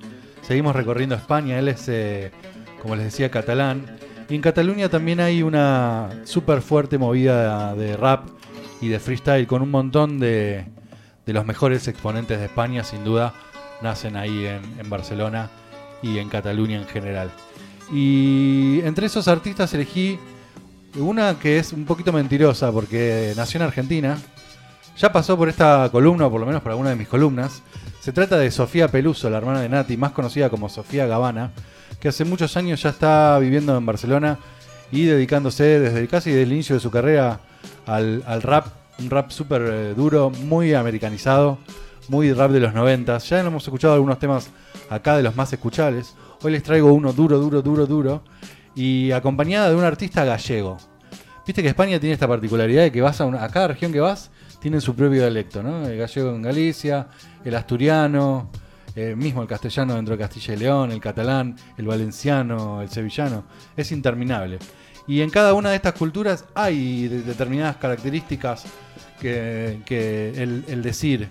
seguimos 0.42 0.74
recorriendo 0.74 1.14
España. 1.14 1.58
Él 1.58 1.68
es, 1.68 1.88
eh, 1.88 2.32
como 2.80 2.96
les 2.96 3.04
decía, 3.04 3.30
catalán. 3.30 3.98
Y 4.28 4.34
en 4.34 4.40
Cataluña 4.40 4.88
también 4.88 5.20
hay 5.20 5.42
una 5.42 6.22
súper 6.24 6.62
fuerte 6.62 6.98
movida 6.98 7.74
de 7.74 7.96
rap 7.96 8.26
y 8.80 8.88
de 8.88 8.98
freestyle 8.98 9.46
con 9.46 9.62
un 9.62 9.70
montón 9.70 10.18
de, 10.18 10.66
los 11.26 11.46
mejores 11.46 11.86
exponentes 11.86 12.38
de 12.38 12.46
España, 12.46 12.82
sin 12.82 13.04
duda, 13.04 13.34
nacen 13.82 14.16
ahí 14.16 14.46
en 14.46 14.90
Barcelona 14.90 15.50
y 16.02 16.18
en 16.18 16.28
Cataluña 16.28 16.78
en 16.78 16.86
general. 16.86 17.30
Y 17.92 18.80
entre 18.82 19.06
esos 19.06 19.28
artistas 19.28 19.72
elegí 19.74 20.18
una 20.96 21.38
que 21.38 21.58
es 21.58 21.72
un 21.72 21.84
poquito 21.84 22.12
mentirosa 22.12 22.72
porque 22.72 23.32
nació 23.36 23.58
en 23.58 23.66
Argentina, 23.66 24.18
ya 24.98 25.12
pasó 25.12 25.36
por 25.36 25.48
esta 25.48 25.88
columna, 25.92 26.26
o 26.26 26.30
por 26.30 26.40
lo 26.40 26.46
menos 26.46 26.62
por 26.62 26.72
alguna 26.72 26.90
de 26.90 26.96
mis 26.96 27.08
columnas. 27.08 27.62
Se 28.00 28.12
trata 28.12 28.36
de 28.38 28.50
Sofía 28.50 28.88
Peluso, 28.88 29.28
la 29.30 29.38
hermana 29.38 29.60
de 29.60 29.68
Nati, 29.68 29.96
más 29.96 30.12
conocida 30.12 30.48
como 30.48 30.68
Sofía 30.68 31.06
Gavana, 31.06 31.50
que 32.00 32.08
hace 32.08 32.24
muchos 32.24 32.56
años 32.56 32.82
ya 32.82 32.90
está 32.90 33.38
viviendo 33.38 33.76
en 33.76 33.84
Barcelona 33.84 34.38
y 34.92 35.04
dedicándose 35.06 35.80
desde 35.80 36.06
casi 36.06 36.30
desde 36.30 36.44
el 36.44 36.52
inicio 36.52 36.76
de 36.76 36.80
su 36.80 36.90
carrera 36.90 37.40
al, 37.86 38.22
rap, 38.42 38.66
un 38.98 39.10
rap 39.10 39.30
súper 39.30 39.62
eh, 39.62 39.94
duro, 39.94 40.30
muy 40.30 40.72
americanizado, 40.74 41.58
muy 42.08 42.32
rap 42.32 42.52
de 42.52 42.60
los 42.60 42.72
noventas. 42.72 43.28
Ya 43.28 43.40
hemos 43.40 43.64
escuchado 43.64 43.94
algunos 43.94 44.18
temas 44.18 44.48
acá 44.88 45.16
de 45.16 45.22
los 45.24 45.34
más 45.34 45.52
escuchables. 45.52 46.14
Hoy 46.42 46.52
les 46.52 46.62
traigo 46.62 46.92
uno 46.92 47.12
duro, 47.12 47.38
duro, 47.38 47.60
duro, 47.62 47.86
duro, 47.86 48.22
y 48.76 49.10
acompañada 49.10 49.68
de 49.70 49.74
un 49.74 49.82
artista 49.84 50.24
gallego. 50.24 50.76
Viste 51.44 51.62
que 51.62 51.68
España 51.68 51.98
tiene 51.98 52.12
esta 52.14 52.28
particularidad 52.28 52.82
de 52.82 52.92
que 52.92 53.00
vas 53.02 53.20
a, 53.20 53.24
una- 53.24 53.42
a 53.42 53.48
cada 53.48 53.68
región 53.68 53.92
que 53.92 54.00
vas, 54.00 54.30
tienen 54.66 54.80
su 54.80 54.96
propio 54.96 55.20
dialecto, 55.20 55.62
¿no? 55.62 55.86
El 55.86 55.96
gallego 55.96 56.30
en 56.34 56.42
Galicia, 56.42 57.06
el 57.44 57.54
asturiano, 57.54 58.50
eh, 58.96 59.14
mismo 59.16 59.40
el 59.40 59.46
castellano 59.46 59.94
dentro 59.94 60.16
de 60.16 60.18
Castilla 60.24 60.54
y 60.54 60.56
León, 60.56 60.90
el 60.90 61.00
catalán, 61.00 61.54
el 61.78 61.86
valenciano, 61.86 62.82
el 62.82 62.88
sevillano. 62.88 63.44
Es 63.76 63.92
interminable. 63.92 64.58
Y 65.06 65.20
en 65.20 65.30
cada 65.30 65.54
una 65.54 65.70
de 65.70 65.76
estas 65.76 65.92
culturas 65.92 66.46
hay 66.52 67.06
de- 67.06 67.22
determinadas 67.22 67.76
características 67.76 68.64
que, 69.20 69.82
que 69.86 70.30
el, 70.36 70.82
decir 70.82 71.28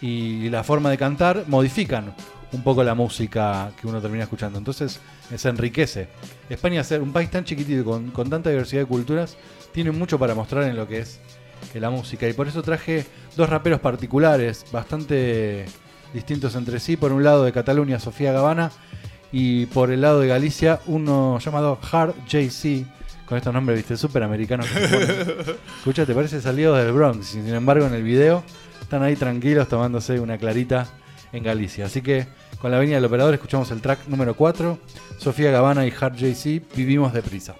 y 0.00 0.48
la 0.48 0.64
forma 0.64 0.88
de 0.88 0.96
cantar 0.96 1.44
modifican 1.48 2.14
un 2.50 2.62
poco 2.62 2.82
la 2.82 2.94
música 2.94 3.72
que 3.78 3.88
uno 3.88 4.00
termina 4.00 4.24
escuchando. 4.24 4.56
Entonces 4.56 5.00
se 5.36 5.48
enriquece. 5.50 6.08
España, 6.48 6.82
ser 6.82 7.02
un 7.02 7.12
país 7.12 7.30
tan 7.30 7.44
chiquitito 7.44 7.84
con, 7.84 8.10
con 8.10 8.30
tanta 8.30 8.48
diversidad 8.48 8.80
de 8.80 8.86
culturas, 8.86 9.36
tiene 9.74 9.90
mucho 9.90 10.18
para 10.18 10.34
mostrar 10.34 10.64
en 10.64 10.76
lo 10.76 10.88
que 10.88 11.00
es 11.00 11.20
eh, 11.74 11.80
la 11.80 11.90
música. 11.90 12.28
Y 12.28 12.32
por 12.32 12.48
eso 12.48 12.62
traje 12.62 13.06
dos 13.36 13.48
raperos 13.48 13.80
particulares, 13.80 14.64
bastante 14.72 15.66
distintos 16.12 16.54
entre 16.54 16.80
sí. 16.80 16.96
Por 16.96 17.12
un 17.12 17.24
lado 17.24 17.44
de 17.44 17.52
Cataluña, 17.52 17.98
Sofía 17.98 18.32
Gavana, 18.32 18.70
y 19.32 19.66
por 19.66 19.90
el 19.90 20.00
lado 20.00 20.20
de 20.20 20.28
Galicia, 20.28 20.80
uno 20.86 21.38
llamado 21.38 21.78
Hard 21.90 22.14
JC. 22.26 22.86
Con 23.26 23.38
estos 23.38 23.54
nombres, 23.54 23.78
viste, 23.78 23.96
súper 23.96 24.24
americanos. 24.24 24.66
que. 24.66 25.56
Escucha, 25.78 26.04
te 26.04 26.14
parece 26.14 26.40
salido 26.40 26.74
del 26.74 26.92
Bronx. 26.92 27.26
Sin 27.28 27.46
embargo, 27.48 27.86
en 27.86 27.94
el 27.94 28.02
video 28.02 28.42
están 28.80 29.04
ahí 29.04 29.14
tranquilos 29.14 29.68
tomándose 29.68 30.18
una 30.18 30.36
clarita 30.36 30.88
en 31.32 31.44
Galicia. 31.44 31.86
Así 31.86 32.02
que 32.02 32.26
con 32.60 32.72
la 32.72 32.78
venida 32.78 32.96
del 32.96 33.04
operador 33.04 33.34
escuchamos 33.34 33.70
el 33.70 33.80
track 33.80 34.08
número 34.08 34.34
4. 34.34 34.78
Sofía 35.18 35.52
Gavana 35.52 35.86
y 35.86 35.92
Hard 35.98 36.16
JC, 36.16 36.62
Vivimos 36.74 37.12
deprisa. 37.12 37.54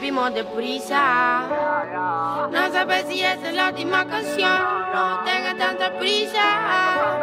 Vivimos 0.00 0.32
deprisa. 0.32 1.48
No 2.52 2.72
sabes 2.72 3.06
si 3.08 3.20
esta 3.20 3.48
es 3.48 3.54
la 3.56 3.70
última 3.70 4.06
canción. 4.06 4.58
No 4.94 5.24
tengas 5.24 5.58
tanta 5.58 5.98
prisa. 5.98 7.18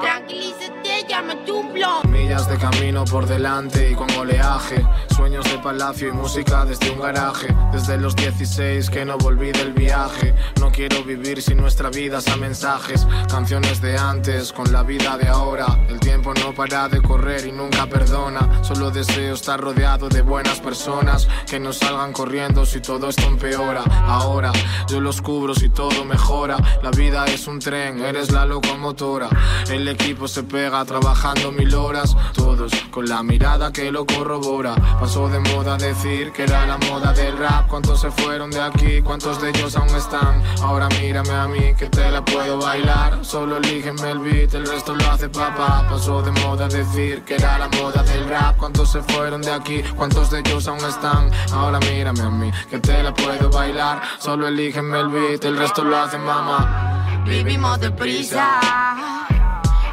Tranquilízate, 0.00 1.06
llámate 1.06 1.52
un 1.52 1.72
blon. 1.74 2.10
Millas 2.10 2.48
de 2.48 2.56
camino 2.56 3.04
por 3.04 3.26
delante 3.26 3.90
y 3.90 3.94
con 3.94 4.10
oleaje. 4.12 4.82
Sueños 5.14 5.44
de 5.50 5.58
palacio 5.58 6.08
y 6.08 6.12
música 6.12 6.64
desde 6.64 6.90
un 6.90 7.00
garaje. 7.00 7.54
Desde 7.70 7.98
los 7.98 8.16
16 8.16 8.88
que 8.88 9.04
no 9.04 9.18
volví 9.18 9.52
del 9.52 9.74
viaje. 9.74 10.34
No 10.58 10.72
quiero 10.72 11.04
vivir 11.04 11.42
sin 11.42 11.58
nuestra 11.58 11.90
vida 11.90 12.20
a 12.32 12.36
mensajes. 12.36 13.06
Canciones 13.28 13.82
de 13.82 13.98
antes 13.98 14.52
con 14.52 14.72
la 14.72 14.82
vida 14.82 15.18
de 15.18 15.28
ahora. 15.28 15.66
El 15.88 16.00
tiempo 16.00 16.32
no 16.34 16.54
para 16.54 16.88
de 16.88 17.02
correr 17.02 17.46
y 17.46 17.52
nunca 17.52 17.86
perdona. 17.86 18.64
Solo 18.64 18.90
deseo 18.90 19.34
estar 19.34 19.60
rodeado 19.60 20.08
de 20.08 20.22
buenas 20.22 20.60
personas 20.60 21.28
que 21.46 21.60
no 21.60 21.70
salgan 21.90 22.12
corriendo 22.12 22.64
si 22.64 22.80
todo 22.80 23.08
esto 23.08 23.26
empeora. 23.26 23.82
Ahora 24.06 24.52
yo 24.86 25.00
los 25.00 25.20
cubro 25.20 25.54
si 25.56 25.68
todo 25.70 26.04
mejora. 26.04 26.56
La 26.84 26.90
vida 26.90 27.24
es 27.26 27.48
un 27.48 27.58
tren, 27.58 28.00
eres 28.04 28.30
la 28.30 28.44
locomotora. 28.44 29.28
El 29.68 29.88
equipo 29.88 30.28
se 30.28 30.44
pega 30.44 30.84
trabajando 30.84 31.50
mil 31.50 31.74
horas. 31.74 32.16
Todos 32.32 32.72
con 32.92 33.08
la 33.08 33.24
mirada 33.24 33.72
que 33.72 33.90
lo 33.90 34.06
corrobora. 34.06 34.76
Pasó 35.00 35.28
de 35.28 35.40
moda 35.40 35.76
decir 35.78 36.30
que 36.30 36.44
era 36.44 36.64
la 36.64 36.78
moda 36.78 37.12
del 37.12 37.36
rap. 37.36 37.66
¿Cuántos 37.66 38.00
se 38.02 38.10
fueron 38.12 38.50
de 38.50 38.60
aquí? 38.60 39.02
¿Cuántos 39.02 39.40
de 39.40 39.50
ellos 39.50 39.74
aún 39.76 39.94
están? 39.96 40.42
Ahora 40.62 40.88
mírame 41.00 41.32
a 41.32 41.48
mí 41.48 41.74
que 41.76 41.86
te 41.86 42.08
la 42.08 42.24
puedo 42.24 42.58
bailar. 42.58 43.24
Solo 43.24 43.56
elígeme 43.56 44.12
el 44.12 44.20
beat, 44.20 44.54
el 44.54 44.64
resto 44.66 44.94
lo 44.94 45.10
hace 45.10 45.28
papá. 45.28 45.86
Pasó 45.90 46.22
de 46.22 46.30
moda 46.42 46.68
decir 46.68 47.22
que 47.24 47.34
era 47.34 47.58
la 47.58 47.68
moda 47.68 48.04
del 48.04 48.28
rap. 48.28 48.56
¿Cuántos 48.58 48.92
se 48.92 49.02
fueron 49.02 49.42
de 49.42 49.50
aquí? 49.50 49.82
¿Cuántos 49.96 50.30
de 50.30 50.38
ellos 50.38 50.68
aún 50.68 50.84
están? 50.84 51.30
Ahora 51.52 51.79
mírame 51.80 52.22
a 52.22 52.30
mí 52.30 52.50
que 52.68 52.78
te 52.78 53.02
la 53.02 53.12
puedo 53.12 53.50
bailar. 53.50 54.02
Solo 54.18 54.48
elígeme 54.48 55.00
el 55.00 55.08
beat, 55.08 55.44
el 55.44 55.56
resto 55.56 55.84
lo 55.84 55.96
hace 55.96 56.18
mamá. 56.18 57.22
Vivimos 57.24 57.80
deprisa. 57.80 58.60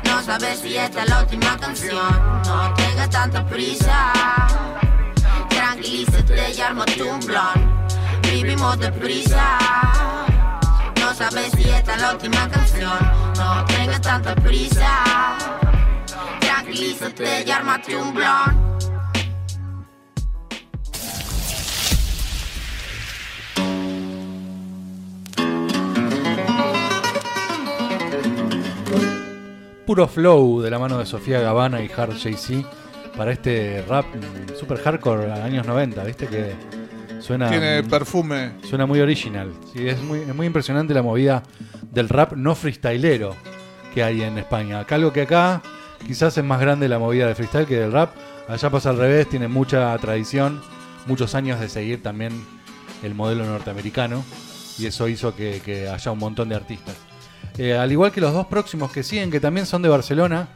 No 0.04 0.22
sabes 0.24 0.60
si 0.60 0.76
esta 0.76 1.04
es 1.04 1.10
la 1.10 1.22
última 1.22 1.58
canción. 1.58 2.42
No 2.46 2.74
tengas 2.76 3.10
tanta 3.10 3.46
prisa. 3.46 4.14
Tranquilízate 5.50 6.54
y 6.54 6.62
ármate 6.62 7.04
un 7.04 7.20
blon. 7.20 7.88
Vivimos 8.24 8.80
deprisa. 8.80 9.58
No 11.00 11.14
sabes 11.14 11.52
si 11.52 11.70
esta 11.70 11.96
es 11.96 12.02
la 12.02 12.12
última 12.14 12.50
canción. 12.50 13.00
No 13.38 13.66
tengas 13.66 14.02
tanta 14.02 14.36
prisa. 14.36 15.38
Tranquilízate 16.40 17.46
y 17.88 17.94
un 17.94 18.14
blon. 18.14 18.78
Puro 29.88 30.06
flow 30.06 30.60
de 30.60 30.70
la 30.70 30.78
mano 30.78 31.00
de 31.00 31.06
Sofía 31.06 31.40
Gavana 31.40 31.82
y 31.82 31.90
Hard 31.90 32.18
JC 32.18 32.66
para 33.16 33.32
este 33.32 33.82
rap 33.88 34.06
super 34.60 34.78
hardcore 34.80 35.32
años 35.32 35.66
90, 35.66 36.04
¿viste? 36.04 36.28
Que 36.28 36.56
suena. 37.22 37.50
Tiene 37.50 37.82
perfume. 37.84 38.52
Suena 38.64 38.86
muy 38.86 39.00
original. 39.00 39.54
Sí, 39.74 39.88
es 39.88 40.02
muy, 40.02 40.20
es 40.20 40.36
muy 40.36 40.46
impresionante 40.46 40.94
la 40.94 41.02
movida 41.02 41.42
del 41.90 42.10
rap 42.10 42.34
no 42.34 42.54
freestylero 42.54 43.34
que 43.94 44.04
hay 44.04 44.24
en 44.24 44.38
España. 44.38 44.82
Acá 44.82 44.96
algo 44.96 45.14
que 45.14 45.22
acá 45.22 45.62
quizás 46.06 46.38
es 46.38 46.44
más 46.44 46.60
grande 46.60 46.90
la 46.90 47.00
movida 47.00 47.26
de 47.26 47.34
freestyle 47.34 47.66
que 47.66 47.78
del 47.78 47.94
rap. 47.94 48.14
Allá 48.50 48.70
pasa 48.70 48.90
al 48.90 48.98
revés, 48.98 49.30
tiene 49.30 49.48
mucha 49.48 49.98
tradición, 50.00 50.62
muchos 51.06 51.34
años 51.34 51.62
de 51.62 51.70
seguir 51.70 52.04
también 52.04 52.34
el 53.04 53.16
modelo 53.16 53.46
norteamericano 53.46 54.22
y 54.78 54.86
eso 54.86 55.08
hizo 55.08 55.34
que, 55.34 55.62
que 55.64 55.88
haya 55.88 56.12
un 56.12 56.20
montón 56.20 56.50
de 56.50 56.56
artistas. 56.56 56.98
Eh, 57.58 57.76
al 57.76 57.92
igual 57.92 58.12
que 58.12 58.22
los 58.22 58.34
dos 58.34 58.48
próximos 58.48 58.92
que 58.92 59.04
siguen, 59.04 59.32
que 59.32 59.40
también 59.40 59.66
son 59.66 59.82
de 59.82 59.90
Barcelona. 59.90 60.50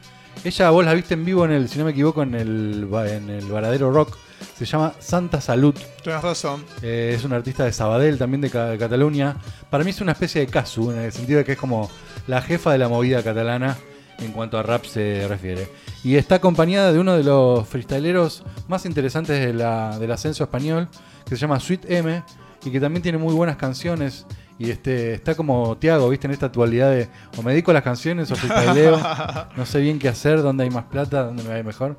Ella, 0.44 0.70
vos 0.70 0.84
la 0.84 0.94
viste 0.94 1.14
en 1.14 1.24
vivo 1.24 1.44
en 1.44 1.50
el, 1.52 1.68
si 1.68 1.78
no 1.78 1.84
me 1.84 1.90
equivoco, 1.90 2.22
en 2.22 2.34
el, 2.34 2.88
en 3.08 3.30
el 3.30 3.46
Varadero 3.46 3.90
Rock. 3.92 4.16
Se 4.58 4.64
llama 4.64 4.92
Santa 4.98 5.40
Salud. 5.40 5.74
Tienes 6.02 6.22
razón. 6.22 6.64
Eh, 6.82 7.14
es 7.16 7.24
una 7.24 7.36
artista 7.36 7.64
de 7.64 7.72
Sabadell, 7.72 8.18
también 8.18 8.40
de, 8.40 8.50
Ca- 8.50 8.66
de 8.66 8.78
Cataluña. 8.78 9.36
Para 9.70 9.84
mí 9.84 9.90
es 9.90 10.00
una 10.00 10.12
especie 10.12 10.40
de 10.40 10.46
Casu, 10.48 10.90
en 10.92 10.98
el 10.98 11.12
sentido 11.12 11.38
de 11.38 11.44
que 11.44 11.52
es 11.52 11.58
como 11.58 11.90
la 12.26 12.40
jefa 12.42 12.72
de 12.72 12.78
la 12.78 12.88
movida 12.88 13.22
catalana 13.22 13.76
en 14.18 14.32
cuanto 14.32 14.58
a 14.58 14.62
rap 14.62 14.84
se 14.84 15.26
refiere. 15.28 15.68
Y 16.04 16.16
está 16.16 16.36
acompañada 16.36 16.92
de 16.92 16.98
uno 16.98 17.16
de 17.16 17.24
los 17.24 17.66
freestyleros 17.68 18.42
más 18.68 18.84
interesantes 18.86 19.44
de 19.44 19.52
la- 19.52 19.98
del 19.98 20.10
ascenso 20.12 20.44
español, 20.44 20.88
que 21.24 21.34
se 21.36 21.40
llama 21.40 21.58
Sweet 21.60 21.90
M, 21.90 22.22
y 22.64 22.70
que 22.70 22.80
también 22.80 23.02
tiene 23.02 23.18
muy 23.18 23.34
buenas 23.34 23.56
canciones. 23.56 24.26
Y 24.62 24.70
este 24.70 25.14
está 25.14 25.34
como 25.34 25.76
Tiago, 25.76 26.08
¿viste? 26.08 26.28
En 26.28 26.32
esta 26.32 26.46
actualidad 26.46 26.92
de 26.92 27.08
o 27.36 27.42
me 27.42 27.50
dedico 27.50 27.72
a 27.72 27.74
las 27.74 27.82
canciones 27.82 28.30
o 28.30 28.36
freestyleo. 28.36 28.96
no 29.56 29.66
sé 29.66 29.80
bien 29.80 29.98
qué 29.98 30.08
hacer, 30.08 30.40
dónde 30.40 30.62
hay 30.62 30.70
más 30.70 30.84
plata, 30.84 31.24
dónde 31.24 31.42
me 31.42 31.48
va 31.48 31.56
a 31.56 31.58
ir 31.58 31.64
mejor. 31.64 31.98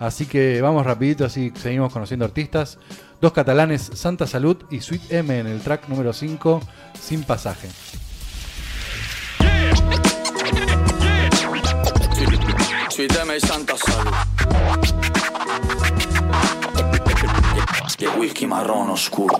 Así 0.00 0.26
que 0.26 0.60
vamos 0.60 0.84
rapidito, 0.84 1.24
así 1.24 1.52
seguimos 1.54 1.92
conociendo 1.92 2.24
artistas. 2.24 2.78
Dos 3.20 3.32
catalanes, 3.32 3.92
Santa 3.94 4.26
Salud 4.26 4.56
y 4.70 4.80
Sweet 4.80 5.12
M 5.12 5.38
en 5.38 5.46
el 5.46 5.60
track 5.60 5.88
número 5.88 6.12
5, 6.12 6.60
Sin 7.00 7.22
Pasaje. 7.22 7.68
Suíteme 12.88 13.36
y 13.36 13.40
santa 13.40 13.76
salud. 13.76 14.10
El 17.98 18.18
whisky 18.18 18.46
marrón 18.46 18.88
oscuro. 18.90 19.36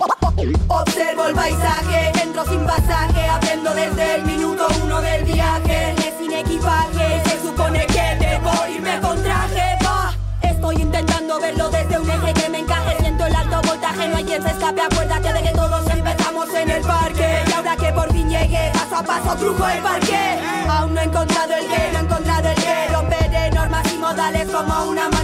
Observo 0.67 1.25
el 1.25 1.33
paisaje, 1.33 2.11
entro 2.21 2.45
sin 2.45 2.63
pasaje, 2.65 3.27
aprendo 3.27 3.73
desde 3.73 4.15
el 4.15 4.23
minuto 4.23 4.67
uno 4.83 5.01
del 5.01 5.23
viaje. 5.23 5.95
Es 5.97 6.13
sin 6.19 6.31
equipaje, 6.33 7.23
se 7.25 7.41
supone 7.41 7.85
que 7.87 8.17
debo 8.19 8.51
irme 8.67 8.99
con 8.99 9.23
traje. 9.23 9.77
Va, 9.83 10.13
estoy 10.43 10.75
intentando 10.75 11.39
verlo 11.39 11.69
desde 11.69 11.97
un 11.97 12.09
eje 12.09 12.33
que 12.33 12.49
me 12.49 12.59
encaje. 12.59 12.97
Siento 12.99 13.25
el 13.25 13.35
alto 13.35 13.61
voltaje, 13.67 14.07
no 14.09 14.17
hay 14.17 14.25
quien 14.25 14.43
se 14.43 14.49
escape. 14.49 14.81
Acuérdate 14.81 15.33
de 15.33 15.43
que 15.43 15.51
todos 15.51 15.89
empezamos 15.89 16.53
en 16.53 16.69
el 16.69 16.81
parque. 16.83 17.43
Y 17.47 17.51
ahora 17.53 17.75
que 17.77 17.93
por 17.93 18.11
fin 18.11 18.29
llegué, 18.29 18.71
paso 18.73 18.95
a 18.97 19.03
paso 19.03 19.37
crujo 19.37 19.67
el 19.67 19.79
parque. 19.79 20.39
Aún 20.69 20.93
no 20.93 21.01
he 21.01 21.05
encontrado 21.05 21.53
el 21.53 21.67
que, 21.67 21.91
no 21.93 21.99
he 21.99 22.01
encontrado 22.01 22.49
el 22.49 22.55
que. 22.55 22.87
Romperé 22.91 23.51
normas 23.51 23.93
y 23.93 23.97
modales 23.97 24.47
como 24.49 24.89
una 24.89 25.09
mademoiselle. 25.09 25.20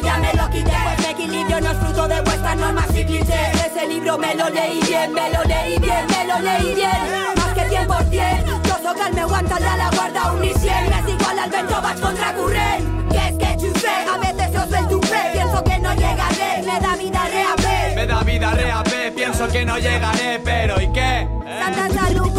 Ya 0.00 0.18
me 0.18 0.32
lo 0.34 0.48
quité. 0.50 0.72
Pues 0.84 0.98
mi 0.98 1.06
equilibrio 1.06 1.60
no 1.60 1.70
es 1.70 1.78
fruto 1.78 2.08
de 2.08 2.20
vuestras 2.22 2.56
normas 2.56 2.86
y 2.94 3.04
clichés. 3.04 3.66
Ese 3.66 3.86
libro 3.86 4.18
me 4.18 4.34
lo 4.34 4.48
leí 4.48 4.80
bien, 4.82 5.12
me 5.12 5.30
lo 5.30 5.44
leí 5.44 5.78
bien, 5.78 6.06
me 6.08 6.24
lo 6.26 6.38
leí 6.40 6.74
bien. 6.74 7.34
Más 7.36 7.54
que 7.54 7.68
100%, 7.68 8.62
yo 8.62 8.74
soy 8.82 9.12
me 9.12 9.20
aguanta 9.20 9.58
ya 9.58 9.76
la 9.76 9.90
guarda 9.90 10.32
un 10.32 10.44
y 10.44 10.54
cien. 10.54 10.92
Es 10.92 11.08
igual 11.08 11.38
al 11.38 11.50
vento, 11.50 11.82
vas 11.82 12.00
contra 12.00 12.34
current. 12.34 13.10
Que 13.10 13.28
es 13.28 13.38
que 13.38 13.56
chufé, 13.56 13.88
a 13.88 14.18
veces 14.18 14.56
os 14.56 14.78
el 14.78 14.88
tupé. 14.88 15.30
Pienso 15.32 15.64
que 15.64 15.78
no 15.78 15.94
llegaré, 15.94 16.62
me 16.64 16.80
da 16.80 16.96
vida 16.96 17.24
reapé. 17.28 17.94
Me 17.94 18.06
da 18.06 18.22
vida 18.22 18.50
reapé, 18.50 19.12
pienso 19.12 19.48
que 19.48 19.64
no 19.64 19.78
llegaré, 19.78 20.40
pero 20.44 20.80
¿y 20.80 20.92
qué? 20.92 21.28
Santa 21.60 21.88
salud 21.94 22.34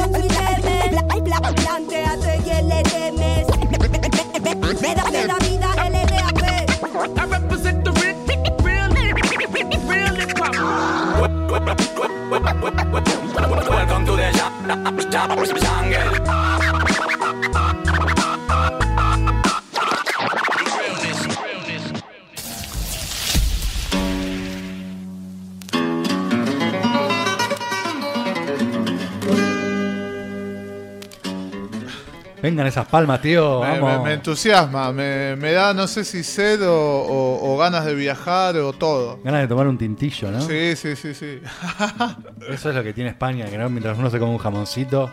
Planteate 1.54 2.44
que 2.44 2.62
le 2.64 2.84
temes. 2.84 3.45
Esas 32.66 32.86
palmas, 32.88 33.22
tío. 33.22 33.62
Me, 33.62 33.80
Vamos. 33.80 34.00
me- 34.00 34.04
me 34.10 34.14
entusiasma, 34.16 34.92
me, 34.92 35.36
me 35.36 35.52
da 35.52 35.74
no 35.74 35.88
sé 35.88 36.04
si 36.04 36.24
sed 36.24 36.62
o, 36.68 36.74
o- 36.74 37.54
o 37.54 37.58
ganas 37.58 37.86
de 37.86 37.94
viajar 37.96 38.56
o 38.58 38.74
todo. 38.74 39.20
Ganas 39.24 39.42
de 39.42 39.48
tomar 39.48 39.68
un 39.68 39.78
tintillo, 39.78 40.32
¿no? 40.32 40.42
Sí, 40.42 40.76
sí, 40.76 40.96
sí, 40.96 41.14
sí. 41.14 41.40
Eso 42.50 42.70
es 42.70 42.76
lo 42.76 42.84
que 42.84 42.94
tiene 42.94 43.10
España, 43.12 43.46
que 43.46 43.58
¿no? 43.58 43.70
mientras 43.70 43.98
uno 43.98 44.10
se 44.10 44.20
come 44.20 44.32
un 44.32 44.38
jamoncito, 44.38 45.10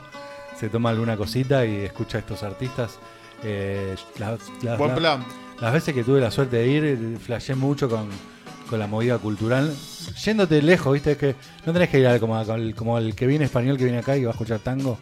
se 0.58 0.68
toma 0.68 0.90
alguna 0.90 1.16
cosita 1.16 1.64
y 1.64 1.76
escucha 1.84 2.18
a 2.18 2.20
estos 2.20 2.42
artistas. 2.42 2.98
Eh, 3.44 3.94
Buen 4.78 4.94
plan. 4.94 5.24
Las 5.60 5.72
veces 5.72 5.94
que 5.94 6.04
tuve 6.04 6.20
la 6.20 6.30
suerte 6.30 6.56
de 6.56 6.66
ir, 6.68 7.18
flashé 7.24 7.54
mucho 7.54 7.88
con, 7.88 8.08
con 8.68 8.78
la 8.78 8.86
movida 8.86 9.18
cultural. 9.18 9.72
Yéndote 10.24 10.60
lejos, 10.62 10.92
¿viste? 10.92 11.12
Es 11.12 11.18
que 11.18 11.34
no 11.66 11.72
tenés 11.72 11.88
que 11.88 11.98
ir 12.00 12.06
al- 12.06 12.20
como, 12.20 12.40
como 12.76 12.98
el 12.98 13.14
que 13.14 13.26
viene 13.26 13.44
español 13.44 13.76
que 13.76 13.84
viene 13.84 13.98
acá 14.00 14.16
y 14.16 14.24
va 14.24 14.30
a 14.30 14.32
escuchar 14.32 14.58
tango. 14.60 14.98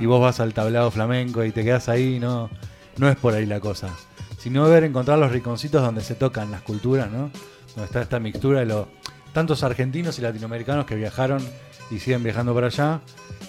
Y 0.00 0.06
vos 0.06 0.20
vas 0.20 0.40
al 0.40 0.54
tablado 0.54 0.90
flamenco 0.90 1.44
y 1.44 1.50
te 1.50 1.64
quedas 1.64 1.88
ahí, 1.88 2.18
no, 2.20 2.50
no 2.96 3.08
es 3.08 3.16
por 3.16 3.34
ahí 3.34 3.46
la 3.46 3.60
cosa. 3.60 3.94
Sino 4.38 4.68
ver 4.68 4.84
encontrar 4.84 5.18
los 5.18 5.32
rinconcitos 5.32 5.82
donde 5.82 6.02
se 6.02 6.14
tocan 6.14 6.50
las 6.50 6.62
culturas, 6.62 7.10
¿no? 7.10 7.30
Donde 7.74 7.84
está 7.84 8.02
esta 8.02 8.20
mixtura 8.20 8.60
de 8.60 8.66
los 8.66 8.86
tantos 9.32 9.62
argentinos 9.62 10.18
y 10.18 10.22
latinoamericanos 10.22 10.86
que 10.86 10.94
viajaron 10.94 11.42
y 11.90 11.98
siguen 11.98 12.22
viajando 12.22 12.54
para 12.54 12.68
allá 12.68 13.00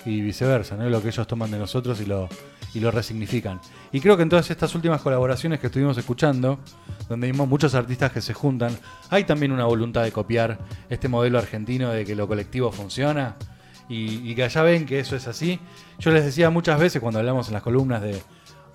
y 0.05 0.21
viceversa, 0.21 0.75
¿no? 0.75 0.89
Lo 0.89 1.01
que 1.01 1.09
ellos 1.09 1.27
toman 1.27 1.51
de 1.51 1.59
nosotros 1.59 1.99
y 2.01 2.05
lo, 2.05 2.29
y 2.73 2.79
lo 2.79 2.91
resignifican. 2.91 3.59
Y 3.91 3.99
creo 3.99 4.17
que 4.17 4.23
en 4.23 4.29
todas 4.29 4.49
estas 4.49 4.73
últimas 4.75 5.01
colaboraciones 5.01 5.59
que 5.59 5.67
estuvimos 5.67 5.97
escuchando, 5.97 6.59
donde 7.07 7.27
vimos 7.31 7.47
muchos 7.47 7.75
artistas 7.75 8.11
que 8.11 8.21
se 8.21 8.33
juntan, 8.33 8.77
hay 9.09 9.23
también 9.23 9.51
una 9.51 9.65
voluntad 9.65 10.03
de 10.03 10.11
copiar 10.11 10.59
este 10.89 11.07
modelo 11.07 11.37
argentino 11.37 11.89
de 11.89 12.05
que 12.05 12.15
lo 12.15 12.27
colectivo 12.27 12.71
funciona 12.71 13.35
y, 13.89 14.35
que 14.35 14.43
allá 14.43 14.61
ven 14.61 14.85
que 14.85 14.99
eso 14.99 15.15
es 15.15 15.27
así. 15.27 15.59
Yo 15.97 16.11
les 16.11 16.23
decía 16.23 16.51
muchas 16.51 16.79
veces 16.79 17.01
cuando 17.01 17.19
hablamos 17.19 17.47
en 17.47 17.55
las 17.55 17.63
columnas 17.63 18.01
de, 18.03 18.21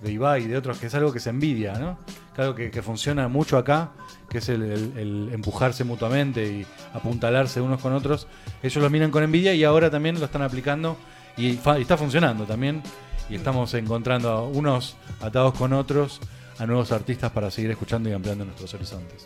de 0.01 0.11
Ibai 0.11 0.43
y 0.43 0.47
de 0.47 0.57
otros 0.57 0.77
que 0.77 0.87
es 0.87 0.95
algo 0.95 1.13
que 1.13 1.21
se 1.21 1.29
envidia, 1.29 1.73
¿no? 1.79 1.97
Algo 2.35 2.53
que, 2.53 2.69
que 2.69 2.81
funciona 2.81 3.29
mucho 3.29 3.57
acá, 3.57 3.91
que 4.29 4.39
es 4.39 4.49
el, 4.49 5.29
empujarse 5.31 5.85
mutuamente 5.85 6.45
y 6.45 6.65
apuntalarse 6.93 7.61
unos 7.61 7.81
con 7.81 7.93
otros. 7.93 8.27
Ellos 8.61 8.83
lo 8.83 8.89
miran 8.89 9.09
con 9.09 9.23
envidia 9.23 9.53
y 9.53 9.63
ahora 9.63 9.89
también 9.89 10.19
lo 10.19 10.25
están 10.25 10.41
aplicando 10.41 10.97
y, 11.37 11.57
está 11.79 11.97
funcionando 11.97 12.43
también. 12.43 12.83
Y 13.29 13.35
estamos 13.35 13.73
encontrando 13.73 14.47
unos 14.49 14.97
atados 15.21 15.53
con 15.53 15.73
otros 15.73 16.19
a 16.59 16.65
nuevos 16.65 16.91
artistas 16.91 17.31
para 17.31 17.49
seguir 17.49 17.71
escuchando 17.71 18.09
y 18.09 18.13
ampliando 18.13 18.45
nuestros 18.45 18.73
horizontes. 18.73 19.23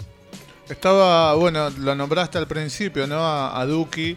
Estaba, 0.69 1.33
bueno, 1.33 1.69
lo 1.71 1.95
nombraste 1.95 2.37
al 2.37 2.47
principio, 2.47 3.07
¿no? 3.07 3.17
A, 3.17 3.59
a 3.59 3.65
Duki. 3.65 4.15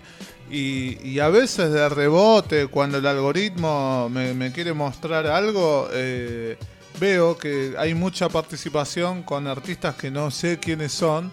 Y, 0.55 1.19
a 1.19 1.31
veces 1.31 1.73
de 1.73 1.89
rebote, 1.89 2.67
cuando 2.67 2.99
el 2.99 3.07
algoritmo 3.07 4.11
me, 4.11 4.53
quiere 4.53 4.75
mostrar 4.75 5.27
algo, 5.27 5.89
eh, 5.93 6.59
veo 7.01 7.39
que 7.39 7.73
hay 7.79 7.95
mucha 7.95 8.29
participación 8.29 9.23
con 9.23 9.47
artistas 9.47 9.95
que 9.95 10.11
no 10.11 10.31
sé 10.31 10.59
quiénes 10.59 10.93
son. 10.93 11.31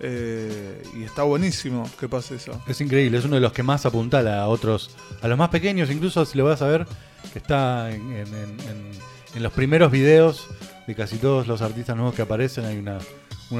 eh, 0.00 0.82
y 0.94 1.02
está 1.02 1.22
buenísimo 1.22 1.90
que 1.98 2.08
pase 2.08 2.36
eso. 2.36 2.62
Es 2.68 2.80
increíble, 2.82 3.18
es 3.18 3.24
uno 3.24 3.36
de 3.36 3.40
los 3.40 3.52
que 3.52 3.62
más 3.62 3.86
apuntala 3.86 4.42
a 4.42 4.48
otros, 4.48 4.90
a 5.22 5.28
los 5.28 5.38
más 5.38 5.48
pequeños, 5.48 5.90
incluso 5.90 6.24
si 6.26 6.36
lo 6.36 6.44
vas 6.44 6.60
a 6.60 6.68
ver, 6.68 6.86
que 7.32 7.38
está 7.38 7.90
en, 7.90 8.04
los 9.34 9.52
primeros 9.52 9.90
videos 9.90 10.46
de 10.86 10.94
casi 10.94 11.16
todos 11.16 11.48
los 11.48 11.62
artistas 11.62 11.96
nuevos 11.96 12.14
que 12.14 12.22
aparecen, 12.22 12.66
hay 12.66 12.76
una, 12.76 12.98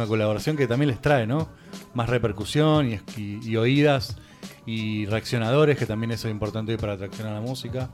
colaboración 0.06 0.54
que 0.56 0.66
también 0.68 0.90
les 0.90 1.00
trae, 1.00 1.26
¿no? 1.26 1.48
Más 1.94 2.08
repercusión 2.08 3.00
y 3.16 3.56
oídas 3.56 4.14
y 4.66 5.06
reaccionadores, 5.06 5.78
que 5.78 5.86
también 5.86 6.10
eso 6.10 6.28
es 6.28 6.32
importante 6.32 6.72
hoy 6.72 6.78
para 6.78 6.94
atraccionar 6.94 7.32
a 7.32 7.36
la 7.36 7.42
música. 7.42 7.90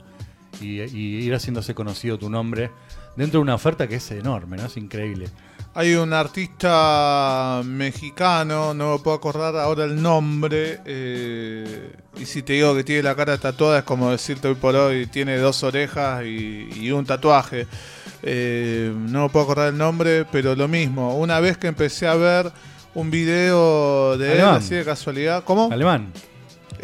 Y, 0.60 0.80
y 0.82 1.24
ir 1.24 1.34
haciéndose 1.34 1.74
conocido 1.74 2.16
tu 2.16 2.30
nombre 2.30 2.70
dentro 3.16 3.40
de 3.40 3.42
una 3.42 3.56
oferta 3.56 3.88
que 3.88 3.96
es 3.96 4.10
enorme, 4.12 4.56
¿no? 4.56 4.66
Es 4.66 4.76
increíble. 4.76 5.26
Hay 5.74 5.94
un 5.96 6.12
artista 6.12 7.60
mexicano, 7.64 8.72
no 8.72 8.92
me 8.92 8.98
puedo 9.00 9.16
acordar 9.16 9.56
ahora 9.56 9.82
el 9.84 10.00
nombre. 10.00 10.80
eh, 10.84 11.92
y 12.16 12.24
si 12.26 12.42
te 12.44 12.52
digo 12.52 12.72
que 12.76 12.84
tiene 12.84 13.02
la 13.02 13.16
cara 13.16 13.36
tatuada, 13.36 13.78
es 13.80 13.84
como 13.84 14.12
decirte 14.12 14.46
hoy 14.46 14.54
por 14.54 14.76
hoy, 14.76 15.08
tiene 15.08 15.36
dos 15.38 15.64
orejas 15.64 16.24
y, 16.24 16.68
y 16.72 16.92
un 16.92 17.04
tatuaje. 17.04 17.66
Eh, 18.22 18.94
no 18.96 19.24
me 19.24 19.28
puedo 19.30 19.46
acordar 19.46 19.70
el 19.70 19.76
nombre, 19.76 20.24
pero 20.30 20.54
lo 20.54 20.68
mismo. 20.68 21.18
Una 21.18 21.40
vez 21.40 21.58
que 21.58 21.66
empecé 21.66 22.06
a 22.06 22.14
ver 22.14 22.52
un 22.94 23.10
video 23.10 24.16
de 24.16 24.34
él, 24.34 24.44
así 24.44 24.76
de 24.76 24.84
casualidad. 24.84 25.42
¿Cómo? 25.42 25.68
Alemán. 25.72 26.12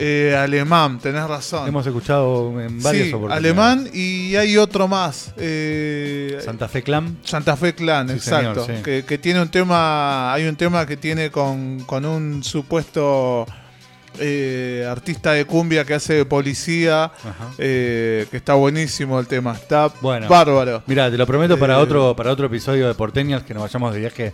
Eh, 0.00 0.34
alemán, 0.36 0.98
tenés 0.98 1.28
razón. 1.28 1.68
Hemos 1.68 1.86
escuchado 1.86 2.58
en 2.60 2.82
varias 2.82 3.08
Sí, 3.08 3.12
oportunidades. 3.12 3.44
alemán 3.44 3.90
y 3.92 4.34
hay 4.36 4.56
otro 4.56 4.88
más. 4.88 5.32
eh, 5.36 6.38
Santa 6.44 6.68
Fe 6.68 6.82
Clan. 6.82 7.18
Santa 7.22 7.56
Fe 7.56 7.74
Clan, 7.74 8.08
Sí, 8.08 8.14
exacto. 8.14 8.64
señor, 8.64 8.78
sí. 8.78 8.82
que, 8.82 9.04
que 9.04 9.18
tiene 9.18 9.42
un 9.42 9.48
tema, 9.50 10.32
hay 10.32 10.46
un 10.46 10.56
tema 10.56 10.86
que 10.86 10.96
tiene 10.96 11.30
con, 11.30 11.80
con 11.80 12.04
un 12.06 12.42
supuesto 12.42 13.46
eh, 14.18 14.86
artista 14.90 15.32
de 15.32 15.44
cumbia 15.44 15.84
que 15.84 15.94
hace 15.94 16.14
de 16.14 16.24
policía, 16.24 17.12
eh, 17.58 18.26
que 18.30 18.36
está 18.38 18.54
buenísimo 18.54 19.20
el 19.20 19.26
tema, 19.26 19.52
está 19.52 19.88
Bueno, 20.00 20.28
bárbaro. 20.28 20.82
Mira, 20.86 21.10
te 21.10 21.16
lo 21.16 21.26
prometo 21.26 21.58
para 21.58 21.74
Eh, 21.74 21.82
otro 21.82 22.16
para 22.16 22.30
otro 22.32 22.46
episodio 22.46 22.88
de 22.88 22.94
Porteñas 22.94 23.42
que 23.42 23.54
nos 23.54 23.62
vayamos 23.62 23.92
de 23.94 24.00
viaje 24.00 24.32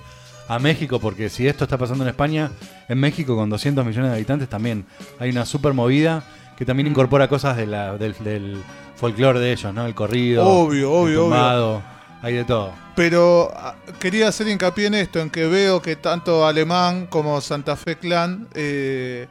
a 0.49 0.59
México, 0.59 1.01
porque 1.01 1.29
si 1.29 1.47
esto 1.49 1.65
está 1.65 1.77
pasando 1.79 2.05
en 2.05 2.09
España, 2.11 2.51
en 2.89 2.99
México 2.99 3.35
con 3.37 3.51
200 3.51 3.85
millones 3.85 4.11
de 4.11 4.17
habitantes 4.17 4.49
también 4.49 4.85
hay 5.19 5.31
una 5.31 5.45
super 5.45 5.73
movida 5.73 6.23
que 6.57 6.65
también 6.65 6.87
incorpora 6.87 7.29
cosas 7.29 7.57
de 7.57 7.67
la- 7.67 7.97
del, 7.99 8.15
del 8.25 8.63
folclore 8.97 9.41
de 9.41 9.53
ellos, 9.53 9.75
¿no? 9.75 9.85
El 9.87 9.95
corrido, 9.95 10.47
Obvio, 10.47 10.93
obvio, 10.93 11.25
el 11.25 11.31
tumbado, 11.31 11.83
hay 12.23 12.35
de 12.35 12.45
todo. 12.45 12.73
Pero 12.95 13.53
ah, 13.55 13.75
quería 13.99 14.29
hacer 14.29 14.49
hincapié 14.49 14.87
en 14.87 14.95
esto, 14.95 15.21
en 15.21 15.29
que 15.31 15.47
veo 15.47 15.83
que 15.83 15.97
tanto 15.97 16.47
Alemán 16.47 17.07
como 17.09 17.41
Santa 17.43 17.77
Fe 17.77 17.97
Clan 17.97 18.49
eh, 18.55 19.27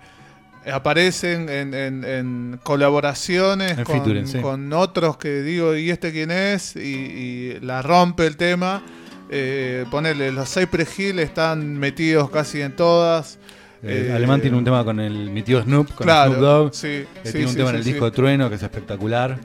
aparecen 0.71 1.49
en, 1.49 1.73
en- 1.73 2.04
en 2.04 2.60
colaboraciones 2.62 3.75
con, 3.75 3.86
featuring, 3.86 4.28
sí. 4.28 4.39
con 4.39 4.71
otros 4.73 5.17
que 5.17 5.41
digo, 5.41 5.75
¿y 5.75 5.89
este 5.89 6.12
quién 6.12 6.30
es? 6.32 6.75
Y, 6.75 6.80
y 6.80 7.60
la 7.62 7.82
rompe 7.82 8.28
el 8.28 8.38
tema. 8.38 8.84
Eh, 9.30 9.86
ponele, 9.90 10.32
los 10.32 10.48
Cypress 10.54 11.00
Hill 11.00 11.20
están 11.20 11.78
metidos 11.78 12.30
casi 12.30 12.62
en 12.62 12.76
todas. 12.76 13.40
Eh, 13.84 14.08
Eh, 14.10 14.14
Alemán 14.14 14.42
tiene 14.42 14.58
un 14.58 14.64
tema 14.64 14.84
con 14.84 15.00
el 15.00 15.30
mi 15.32 15.42
tío 15.44 15.62
Snoop, 15.62 15.94
con 15.94 16.06
Claro, 16.06 16.32
Snoop 16.32 16.42
Dogg. 16.44 16.74
sí, 16.76 16.88
Eh, 16.88 17.08
sí, 17.24 17.32
tiene 17.32 17.46
un 17.48 17.52
sí, 17.52 17.58
tema 17.58 17.70
en 17.72 17.76
el 17.78 17.84
disco 17.84 18.12
Trueno 18.12 18.50
que 18.50 18.56
es 18.56 18.64
espectacular. 18.64 19.40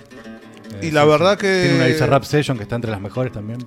Eh, 0.81 0.87
Y 0.88 0.90
la 0.93 1.05
verdad 1.05 1.37
que- 1.38 1.62
Tiene 1.64 1.77
una 1.77 1.88
Isa 1.88 2.07
Rap 2.07 2.25
Session 2.25 2.57
que 2.57 2.62
está 2.64 2.77
entre 2.77 2.90
las 2.90 3.01
mejores 3.01 3.33
también. 3.33 3.59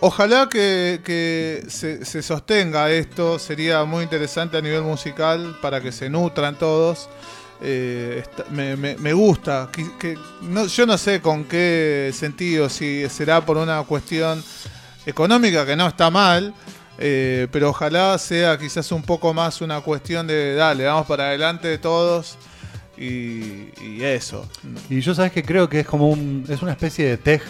Ojalá 0.00 0.48
que, 0.48 1.00
que 1.04 1.64
se, 1.68 2.04
se 2.04 2.22
sostenga 2.22 2.90
esto, 2.90 3.38
sería 3.38 3.84
muy 3.84 4.04
interesante 4.04 4.56
a 4.56 4.60
nivel 4.60 4.82
musical 4.82 5.56
para 5.60 5.80
que 5.80 5.92
se 5.92 6.08
nutran 6.10 6.56
todos. 6.58 7.08
Eh, 7.60 8.22
está- 8.22 8.44
me, 8.50 8.76
me- 8.76 8.96
me 8.98 9.12
gusta, 9.12 9.68
que, 9.72 9.84
que 9.98 10.16
no, 10.42 10.66
yo 10.66 10.86
no 10.86 10.96
sé 10.96 11.20
con 11.20 11.44
qué 11.44 12.10
sentido, 12.14 12.68
si 12.68 13.08
será 13.08 13.44
por 13.44 13.56
una 13.56 13.82
cuestión 13.82 14.42
económica 15.08 15.64
que 15.64 15.74
no 15.74 15.86
está 15.86 16.10
mal, 16.10 16.54
eh, 16.98 17.48
pero 17.50 17.70
ojalá 17.70 18.18
sea 18.18 18.58
quizás 18.58 18.92
un 18.92 19.02
poco 19.02 19.32
más 19.32 19.62
una 19.62 19.80
cuestión 19.80 20.26
de, 20.26 20.54
dale, 20.54 20.84
vamos 20.84 21.06
para 21.06 21.28
adelante 21.28 21.78
todos 21.78 22.36
y, 22.96 23.70
y 23.82 24.02
eso. 24.02 24.46
Y 24.90 25.00
yo 25.00 25.14
sabes 25.14 25.32
que 25.32 25.42
creo 25.42 25.68
que 25.68 25.80
es 25.80 25.86
como 25.86 26.10
un, 26.10 26.44
es 26.48 26.60
una 26.60 26.72
especie 26.72 27.06
de 27.06 27.16
tech 27.16 27.42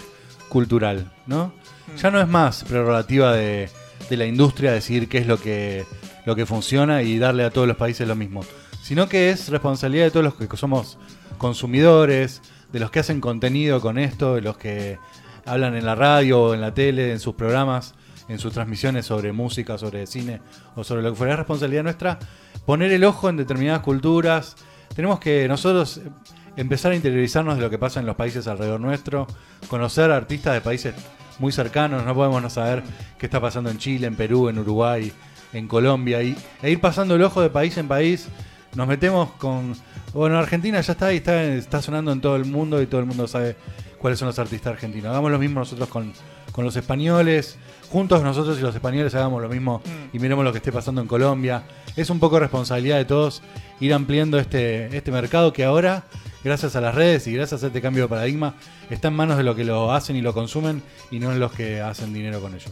cultural, 0.48 1.12
¿no? 1.26 1.52
Mm. 1.92 1.96
Ya 1.96 2.10
no 2.10 2.20
es 2.20 2.28
más 2.28 2.62
prerrogativa 2.62 3.32
de, 3.32 3.68
de 4.08 4.16
la 4.16 4.26
industria 4.26 4.72
decidir 4.72 5.08
qué 5.08 5.18
es 5.18 5.26
lo 5.26 5.40
que, 5.40 5.84
lo 6.26 6.36
que 6.36 6.46
funciona 6.46 7.02
y 7.02 7.18
darle 7.18 7.44
a 7.44 7.50
todos 7.50 7.66
los 7.66 7.76
países 7.76 8.06
lo 8.06 8.14
mismo, 8.14 8.44
sino 8.82 9.08
que 9.08 9.30
es 9.30 9.48
responsabilidad 9.48 10.04
de 10.04 10.10
todos 10.12 10.24
los 10.24 10.34
que 10.34 10.56
somos 10.56 10.96
consumidores, 11.38 12.40
de 12.72 12.78
los 12.78 12.90
que 12.90 13.00
hacen 13.00 13.20
contenido 13.20 13.80
con 13.80 13.98
esto, 13.98 14.36
de 14.36 14.42
los 14.42 14.56
que 14.56 14.98
hablan 15.48 15.74
en 15.74 15.84
la 15.84 15.94
radio 15.94 16.54
en 16.54 16.60
la 16.60 16.74
tele, 16.74 17.12
en 17.12 17.20
sus 17.20 17.34
programas, 17.34 17.94
en 18.28 18.38
sus 18.38 18.52
transmisiones 18.52 19.06
sobre 19.06 19.32
música, 19.32 19.78
sobre 19.78 20.06
cine 20.06 20.40
o 20.76 20.84
sobre 20.84 21.02
lo 21.02 21.10
que 21.10 21.16
fuera. 21.16 21.32
Es 21.32 21.38
responsabilidad 21.38 21.82
nuestra 21.82 22.18
poner 22.66 22.92
el 22.92 23.04
ojo 23.04 23.28
en 23.28 23.36
determinadas 23.36 23.80
culturas. 23.80 24.56
Tenemos 24.94 25.18
que 25.18 25.48
nosotros 25.48 26.00
empezar 26.56 26.92
a 26.92 26.96
interiorizarnos 26.96 27.56
de 27.56 27.62
lo 27.62 27.70
que 27.70 27.78
pasa 27.78 28.00
en 28.00 28.06
los 28.06 28.16
países 28.16 28.46
alrededor 28.46 28.80
nuestro, 28.80 29.26
conocer 29.68 30.10
artistas 30.10 30.54
de 30.54 30.60
países 30.60 30.94
muy 31.38 31.52
cercanos, 31.52 32.04
no 32.04 32.14
podemos 32.14 32.42
no 32.42 32.50
saber 32.50 32.82
qué 33.16 33.26
está 33.26 33.40
pasando 33.40 33.70
en 33.70 33.78
Chile, 33.78 34.06
en 34.06 34.16
Perú, 34.16 34.48
en 34.48 34.58
Uruguay, 34.58 35.12
en 35.52 35.68
Colombia, 35.68 36.22
y, 36.22 36.36
e 36.62 36.70
ir 36.70 36.80
pasando 36.80 37.14
el 37.14 37.22
ojo 37.22 37.40
de 37.40 37.48
país 37.48 37.76
en 37.78 37.86
país. 37.88 38.28
Nos 38.74 38.86
metemos 38.86 39.30
con. 39.38 39.74
Bueno, 40.12 40.38
Argentina 40.38 40.80
ya 40.80 40.92
está 40.92 41.06
ahí, 41.06 41.18
está, 41.18 41.42
está 41.44 41.80
sonando 41.80 42.12
en 42.12 42.20
todo 42.20 42.36
el 42.36 42.44
mundo 42.44 42.82
y 42.82 42.86
todo 42.86 43.00
el 43.00 43.06
mundo 43.06 43.26
sabe 43.28 43.56
cuáles 43.98 44.18
son 44.18 44.28
los 44.28 44.38
artistas 44.38 44.72
argentinos. 44.72 45.10
Hagamos 45.10 45.30
lo 45.30 45.38
mismo 45.38 45.60
nosotros 45.60 45.88
con, 45.88 46.12
con 46.52 46.64
los 46.64 46.76
españoles. 46.76 47.56
Juntos 47.90 48.22
nosotros 48.22 48.58
y 48.58 48.62
los 48.62 48.74
españoles 48.74 49.14
hagamos 49.14 49.40
lo 49.40 49.48
mismo 49.48 49.80
y 50.12 50.18
miremos 50.18 50.44
lo 50.44 50.52
que 50.52 50.58
esté 50.58 50.70
pasando 50.72 51.00
en 51.00 51.08
Colombia. 51.08 51.62
Es 51.96 52.10
un 52.10 52.20
poco 52.20 52.38
responsabilidad 52.38 52.98
de 52.98 53.06
todos 53.06 53.42
ir 53.80 53.94
ampliando 53.94 54.38
este, 54.38 54.94
este 54.94 55.10
mercado 55.10 55.52
que 55.54 55.64
ahora, 55.64 56.04
gracias 56.44 56.76
a 56.76 56.82
las 56.82 56.94
redes 56.94 57.26
y 57.26 57.32
gracias 57.32 57.64
a 57.64 57.68
este 57.68 57.80
cambio 57.80 58.04
de 58.04 58.08
paradigma, 58.08 58.54
está 58.90 59.08
en 59.08 59.14
manos 59.14 59.38
de 59.38 59.42
los 59.42 59.56
que 59.56 59.64
lo 59.64 59.90
hacen 59.90 60.16
y 60.16 60.20
lo 60.20 60.34
consumen 60.34 60.82
y 61.10 61.18
no 61.18 61.32
en 61.32 61.40
los 61.40 61.50
que 61.52 61.80
hacen 61.80 62.12
dinero 62.12 62.42
con 62.42 62.54
ello. 62.54 62.70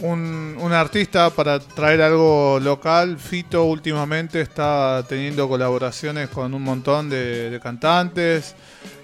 un, 0.00 0.56
un 0.60 0.72
artista 0.72 1.30
para 1.30 1.58
traer 1.58 2.02
algo 2.02 2.60
local. 2.60 3.18
Fito 3.18 3.64
últimamente 3.64 4.40
está 4.40 5.04
teniendo 5.08 5.48
colaboraciones 5.48 6.28
con 6.28 6.54
un 6.54 6.62
montón 6.62 7.08
de, 7.08 7.50
de 7.50 7.60
cantantes. 7.60 8.54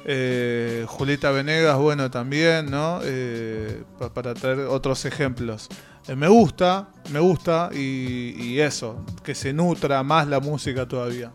Eh, 0.04 0.84
Julieta 0.88 1.30
Venegas, 1.30 1.76
bueno, 1.78 2.10
también, 2.10 2.70
¿no? 2.70 3.00
Eh, 3.04 3.84
pa- 3.98 4.12
para 4.12 4.34
traer 4.34 4.60
otros 4.60 5.04
ejemplos. 5.04 5.68
Eh, 6.08 6.16
me 6.16 6.26
gusta, 6.28 6.88
me 7.12 7.20
gusta 7.20 7.70
y, 7.72 8.58
eso, 8.58 9.04
que 9.22 9.34
se 9.34 9.52
nutra 9.52 10.02
más 10.02 10.26
la 10.26 10.40
música 10.40 10.86
todavía. 10.88 11.30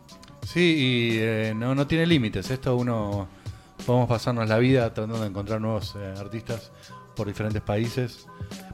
Sí, 0.45 0.59
y 1.13 1.17
eh, 1.19 1.53
no, 1.55 1.73
no 1.75 1.87
tiene 1.87 2.05
límites. 2.05 2.49
Esto 2.51 2.75
uno 2.75 3.27
podemos 3.85 4.09
pasarnos 4.09 4.47
la 4.49 4.57
vida 4.57 4.93
tratando 4.93 5.21
de 5.21 5.27
encontrar 5.27 5.61
nuevos 5.61 5.95
artistas 6.19 6.71
por 7.15 7.27
diferentes 7.27 7.61
países. 7.61 8.25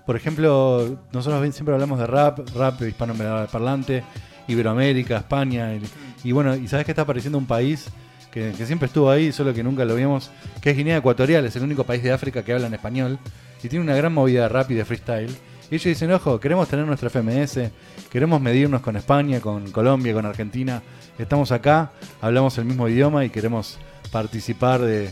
Por 0.05 0.15
ejemplo, 0.15 0.97
nosotros 1.11 1.53
siempre 1.53 1.73
hablamos 1.73 1.99
de 1.99 2.07
rap, 2.07 2.39
rap 2.55 2.81
hispano 2.81 3.13
parlante, 3.51 4.03
Iberoamérica, 4.47 5.17
España. 5.17 5.73
Y, 5.75 5.81
y 6.23 6.31
bueno, 6.31 6.55
y 6.55 6.67
sabes 6.67 6.85
que 6.85 6.91
está 6.91 7.03
apareciendo 7.03 7.37
un 7.37 7.45
país 7.45 7.87
que, 8.33 8.65
siempre 8.65 8.87
estuvo 8.87 9.11
ahí, 9.11 9.31
solo 9.31 9.53
que 9.53 9.63
nunca 9.63 9.85
lo 9.85 9.95
vimos, 9.95 10.31
que 10.59 10.71
es 10.71 10.77
Guinea 10.77 10.97
Ecuatorial, 10.97 11.45
es 11.45 11.55
el 11.55 11.63
único 11.63 11.83
país 11.83 12.01
de 12.01 12.11
África 12.11 12.43
que 12.43 12.51
habla 12.51 12.65
en 12.65 12.73
español 12.73 13.19
y 13.61 13.69
tiene 13.69 13.85
una 13.85 13.95
gran 13.95 14.11
movida 14.11 14.49
y 14.67 14.73
de 14.73 14.83
freestyle. 14.85 15.29
Y 15.69 15.75
ellos 15.75 15.85
dicen, 15.85 16.11
ojo, 16.11 16.39
queremos 16.39 16.67
tener 16.67 16.85
nuestra 16.85 17.09
FMS, 17.09 17.69
queremos 18.11 18.41
medirnos 18.41 18.81
con 18.81 18.95
España, 18.97 19.39
con 19.39 19.71
Colombia, 19.71 20.13
con 20.13 20.25
Argentina. 20.25 20.81
Estamos 21.17 21.51
acá, 21.51 21.91
hablamos 22.21 22.57
el 22.57 22.65
mismo 22.65 22.89
idioma 22.89 23.23
y 23.23 23.29
queremos 23.29 23.77
participar 24.11 24.81
de, 24.81 25.11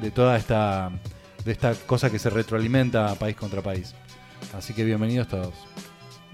de 0.00 0.10
toda 0.10 0.36
esta, 0.36 0.90
de 1.44 1.52
esta 1.52 1.74
cosa 1.74 2.10
que 2.10 2.18
se 2.18 2.30
retroalimenta 2.30 3.14
país 3.16 3.36
contra 3.36 3.60
país. 3.60 3.94
Así 4.56 4.72
que 4.72 4.84
bienvenidos 4.84 5.28
todos. 5.28 5.54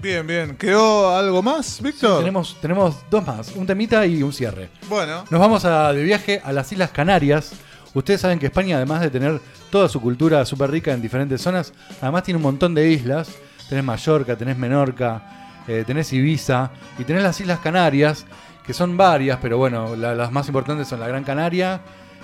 Bien, 0.03 0.27
bien. 0.27 0.57
¿Quedó 0.57 1.15
algo 1.15 1.43
más, 1.43 1.81
Víctor? 1.83 2.21
Tenemos, 2.21 2.57
tenemos 2.61 2.97
dos 3.11 3.27
más, 3.27 3.55
un 3.55 3.67
temita 3.67 4.07
y 4.07 4.23
un 4.23 4.33
cierre. 4.33 4.71
Bueno. 4.89 5.25
Nos 5.29 5.41
vamos 5.41 5.65
a, 5.65 5.93
de 5.93 6.03
viaje 6.03 6.41
a 6.43 6.53
las 6.53 6.73
Islas 6.73 6.91
Canarias. 6.91 7.53
Ustedes 7.93 8.21
saben 8.21 8.39
que 8.39 8.47
España, 8.47 8.77
además 8.77 9.01
de 9.03 9.11
tener 9.11 9.41
toda 9.71 9.89
su 9.89 10.01
cultura 10.01 10.45
súper 10.47 10.71
rica 10.71 10.93
en 10.93 11.03
diferentes 11.03 11.43
zonas, 11.43 11.73
además 12.01 12.23
tiene 12.23 12.37
un 12.37 12.43
montón 12.45 12.75
de 12.75 12.89
islas. 12.91 13.29
Tenés 13.69 13.85
Mallorca, 13.85 14.37
tenés 14.37 14.57
Menorca, 14.57 15.61
eh, 15.69 15.85
tenés 15.87 16.13
Ibiza 16.13 16.71
y 16.99 17.05
tenés 17.05 17.23
las 17.23 17.39
Islas 17.41 17.61
Canarias, 17.61 18.27
que 18.67 18.73
son 18.73 18.97
varias, 18.97 19.39
pero 19.43 19.59
bueno, 19.59 19.95
la- 19.97 20.15
las 20.15 20.33
más 20.33 20.47
importantes 20.49 20.89
son 20.89 20.99
la 21.01 21.09
Gran 21.09 21.25
Canaria, 21.25 21.81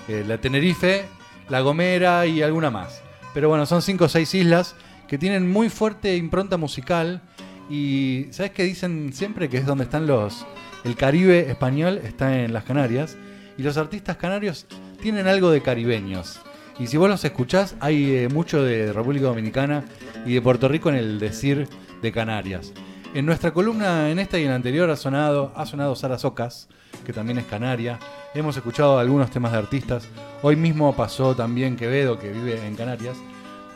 eh, 0.07 0.23
la 0.27 0.39
Tenerife, 0.39 1.05
la 1.49 1.61
Gomera 1.61 2.25
y 2.25 2.41
alguna 2.41 2.69
más. 2.71 3.01
Pero 3.33 3.49
bueno, 3.49 3.65
son 3.65 3.81
cinco 3.81 4.05
o 4.05 4.09
seis 4.09 4.33
islas 4.33 4.75
que 5.07 5.17
tienen 5.17 5.49
muy 5.49 5.69
fuerte 5.69 6.15
impronta 6.17 6.57
musical 6.57 7.21
y 7.69 8.27
¿sabes 8.31 8.51
qué 8.51 8.63
dicen 8.63 9.11
siempre? 9.13 9.49
Que 9.49 9.57
es 9.57 9.65
donde 9.65 9.83
están 9.85 10.07
los... 10.07 10.45
El 10.83 10.95
Caribe 10.95 11.49
español 11.49 11.99
está 12.03 12.43
en 12.43 12.53
las 12.53 12.63
Canarias 12.63 13.17
y 13.57 13.63
los 13.63 13.77
artistas 13.77 14.17
canarios 14.17 14.67
tienen 15.01 15.27
algo 15.27 15.49
de 15.49 15.61
caribeños. 15.61 16.39
Y 16.79 16.87
si 16.87 16.97
vos 16.97 17.09
los 17.09 17.25
escuchás, 17.25 17.75
hay 17.79 18.15
eh, 18.15 18.29
mucho 18.29 18.63
de 18.63 18.93
República 18.93 19.25
Dominicana 19.25 19.83
y 20.25 20.35
de 20.35 20.41
Puerto 20.41 20.67
Rico 20.67 20.89
en 20.89 20.95
el 20.95 21.19
decir 21.19 21.67
de 22.01 22.11
Canarias. 22.11 22.71
En 23.13 23.25
nuestra 23.25 23.51
columna, 23.51 24.11
en 24.11 24.19
esta 24.19 24.37
y 24.37 24.43
en 24.43 24.49
la 24.49 24.55
anterior, 24.55 24.89
ha 24.89 24.95
sonado, 24.95 25.51
ha 25.55 25.65
sonado 25.65 25.95
Sara 25.95 26.19
Socas, 26.19 26.67
que 27.03 27.13
también 27.13 27.39
es 27.39 27.45
canaria. 27.45 27.97
Hemos 28.35 28.55
escuchado 28.57 28.99
algunos 28.99 29.31
temas 29.31 29.53
de 29.53 29.57
artistas. 29.57 30.07
Hoy 30.43 30.55
mismo 30.55 30.95
pasó 30.95 31.35
también 31.35 31.77
Quevedo, 31.77 32.19
que 32.19 32.31
vive 32.31 32.63
en 32.65 32.75
Canarias. 32.75 33.17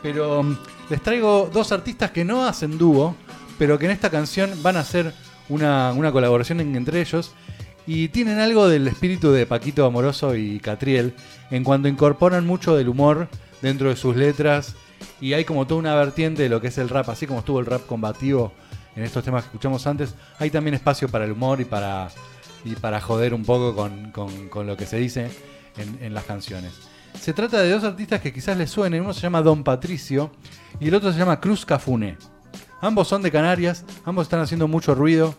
Pero 0.00 0.44
mm, 0.44 0.58
les 0.90 1.02
traigo 1.02 1.50
dos 1.52 1.72
artistas 1.72 2.12
que 2.12 2.24
no 2.24 2.44
hacen 2.44 2.78
dúo, 2.78 3.16
pero 3.58 3.78
que 3.78 3.86
en 3.86 3.90
esta 3.92 4.10
canción 4.10 4.50
van 4.62 4.76
a 4.76 4.80
hacer 4.80 5.12
una, 5.48 5.92
una 5.92 6.12
colaboración 6.12 6.60
en- 6.60 6.76
entre 6.76 7.00
ellos 7.00 7.32
y 7.86 8.08
tienen 8.08 8.38
algo 8.38 8.68
del 8.68 8.86
espíritu 8.88 9.32
de 9.32 9.44
Paquito 9.46 9.84
Amoroso 9.84 10.36
y 10.36 10.60
Catriel 10.60 11.14
en 11.50 11.64
cuanto 11.64 11.88
incorporan 11.88 12.46
mucho 12.46 12.76
del 12.76 12.88
humor 12.88 13.28
dentro 13.60 13.88
de 13.88 13.96
sus 13.96 14.16
letras 14.16 14.74
y 15.20 15.32
hay 15.32 15.44
como 15.44 15.66
toda 15.66 15.80
una 15.80 15.94
vertiente 15.94 16.42
de 16.44 16.48
lo 16.48 16.60
que 16.60 16.68
es 16.68 16.78
el 16.78 16.88
rap, 16.88 17.08
así 17.10 17.26
como 17.26 17.40
estuvo 17.40 17.58
el 17.60 17.66
rap 17.66 17.86
combativo 17.86 18.52
en 18.94 19.02
estos 19.04 19.24
temas 19.24 19.42
que 19.44 19.48
escuchamos 19.48 19.86
antes, 19.86 20.14
hay 20.38 20.50
también 20.50 20.74
espacio 20.74 21.08
para 21.08 21.24
el 21.24 21.32
humor 21.32 21.60
y 21.60 21.64
para, 21.64 22.08
y 22.64 22.74
para 22.76 23.00
joder 23.00 23.32
un 23.34 23.44
poco 23.44 23.74
con, 23.74 24.12
con- 24.12 24.66
lo 24.66 24.76
que 24.76 24.86
se 24.86 24.98
dice 24.98 25.30
en, 25.76 25.98
en 26.04 26.14
las 26.14 26.24
canciones. 26.24 26.72
Se 27.20 27.32
trata 27.32 27.60
de 27.62 27.70
dos 27.70 27.84
artistas 27.84 28.20
que 28.20 28.32
quizás 28.32 28.56
les 28.56 28.70
suenen, 28.70 29.02
uno 29.02 29.12
se 29.12 29.20
llama 29.22 29.42
Don 29.42 29.64
Patricio 29.64 30.30
y 30.78 30.88
el 30.88 30.94
otro 30.94 31.12
se 31.12 31.18
llama 31.18 31.40
Cruz 31.40 31.64
Cafuné. 31.66 32.16
Ambos 32.82 33.06
son 33.06 33.22
de 33.22 33.30
Canarias, 33.30 33.84
ambos 34.04 34.24
están 34.24 34.40
haciendo 34.40 34.66
mucho 34.66 34.96
ruido 34.96 35.36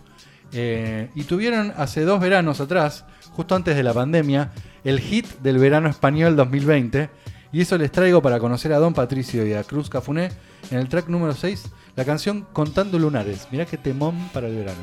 eh, 0.53 1.09
y 1.13 1.25
tuvieron 1.25 1.73
hace 1.75 2.05
dos 2.05 2.21
veranos 2.21 2.61
atrás, 2.61 3.03
justo 3.33 3.53
antes 3.53 3.75
de 3.75 3.83
la 3.83 3.93
pandemia, 3.93 4.53
el 4.85 5.01
hit 5.01 5.27
del 5.39 5.57
verano 5.57 5.89
español 5.89 6.37
2020. 6.37 7.09
Y 7.51 7.59
eso 7.59 7.77
les 7.77 7.91
traigo 7.91 8.21
para 8.21 8.39
conocer 8.39 8.71
a 8.71 8.79
Don 8.79 8.93
Patricio 8.93 9.45
y 9.45 9.51
a 9.51 9.65
Cruz 9.65 9.89
Cafuné 9.89 10.31
en 10.71 10.77
el 10.77 10.87
track 10.87 11.09
número 11.09 11.33
6, 11.33 11.69
la 11.97 12.05
canción 12.05 12.47
Contando 12.53 12.97
Lunares. 12.97 13.49
Mirá 13.51 13.65
qué 13.65 13.77
temón 13.77 14.29
para 14.33 14.47
el 14.47 14.55
verano. 14.55 14.81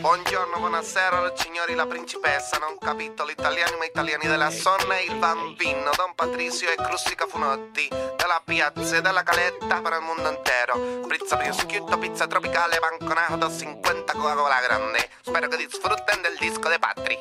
Buongiorno, 0.00 0.58
buonasera, 0.58 1.30
signori, 1.36 1.74
la 1.74 1.84
principessa. 1.84 2.56
Non 2.56 2.78
capito 2.78 3.22
l'italiano, 3.26 3.76
ma 3.76 3.84
italiani 3.84 4.26
della 4.26 4.48
zona 4.48 4.96
e 4.96 5.04
il 5.04 5.16
bambino. 5.16 5.90
Don 5.94 6.14
Patrizio 6.14 6.70
e 6.70 6.76
Crussi 6.76 7.14
Cafunotti. 7.14 7.86
Dalla 8.16 8.40
piazza 8.42 8.96
e 8.96 9.02
dalla 9.02 9.22
caletta 9.22 9.82
per 9.82 9.92
il 9.92 10.00
mondo 10.00 10.30
intero. 10.30 11.06
Pizza 11.06 11.36
prosciutto, 11.36 11.98
pizza 11.98 12.26
tropicale, 12.26 12.78
banconato 12.78 13.54
50 13.54 14.14
Coca-Cola 14.14 14.60
grande. 14.62 15.10
Spero 15.20 15.48
che 15.48 15.56
disfruten 15.58 16.22
del 16.22 16.36
disco 16.38 16.68
de 16.70 16.78
Patri. 16.78 17.20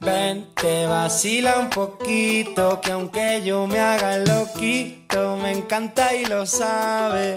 Ven, 0.00 0.52
te 0.52 0.84
vacila 0.84 1.56
un 1.56 1.68
poquito, 1.68 2.80
que 2.80 2.90
aunque 2.90 3.40
yo 3.42 3.66
me 3.66 3.80
haga 3.80 4.18
loquito, 4.18 5.36
me 5.36 5.52
encanta 5.52 6.12
y 6.12 6.26
lo 6.26 6.44
sabe. 6.44 7.36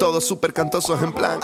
Todos 0.00 0.26
súper 0.26 0.54
cantosos 0.54 1.02
en 1.02 1.12
plan. 1.12 1.40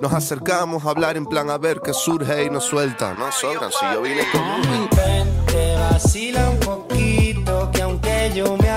Nos 0.00 0.12
acercamos 0.12 0.84
a 0.84 0.90
hablar 0.90 1.16
en 1.16 1.24
plan 1.24 1.48
a 1.50 1.56
ver 1.56 1.80
qué 1.80 1.94
surge 1.94 2.42
y 2.42 2.50
nos 2.50 2.64
suelta. 2.64 3.14
No 3.14 3.30
sobran, 3.30 3.70
si 3.70 3.86
yo 3.94 4.02
vine 4.02 4.22
con 4.32 4.42
un. 4.42 4.88
Ven, 4.90 5.46
te 5.46 5.76
vacila 5.76 6.50
un 6.50 6.58
poquito, 6.58 7.70
que 7.72 7.82
aunque 7.82 8.32
yo 8.34 8.56
me 8.56 8.68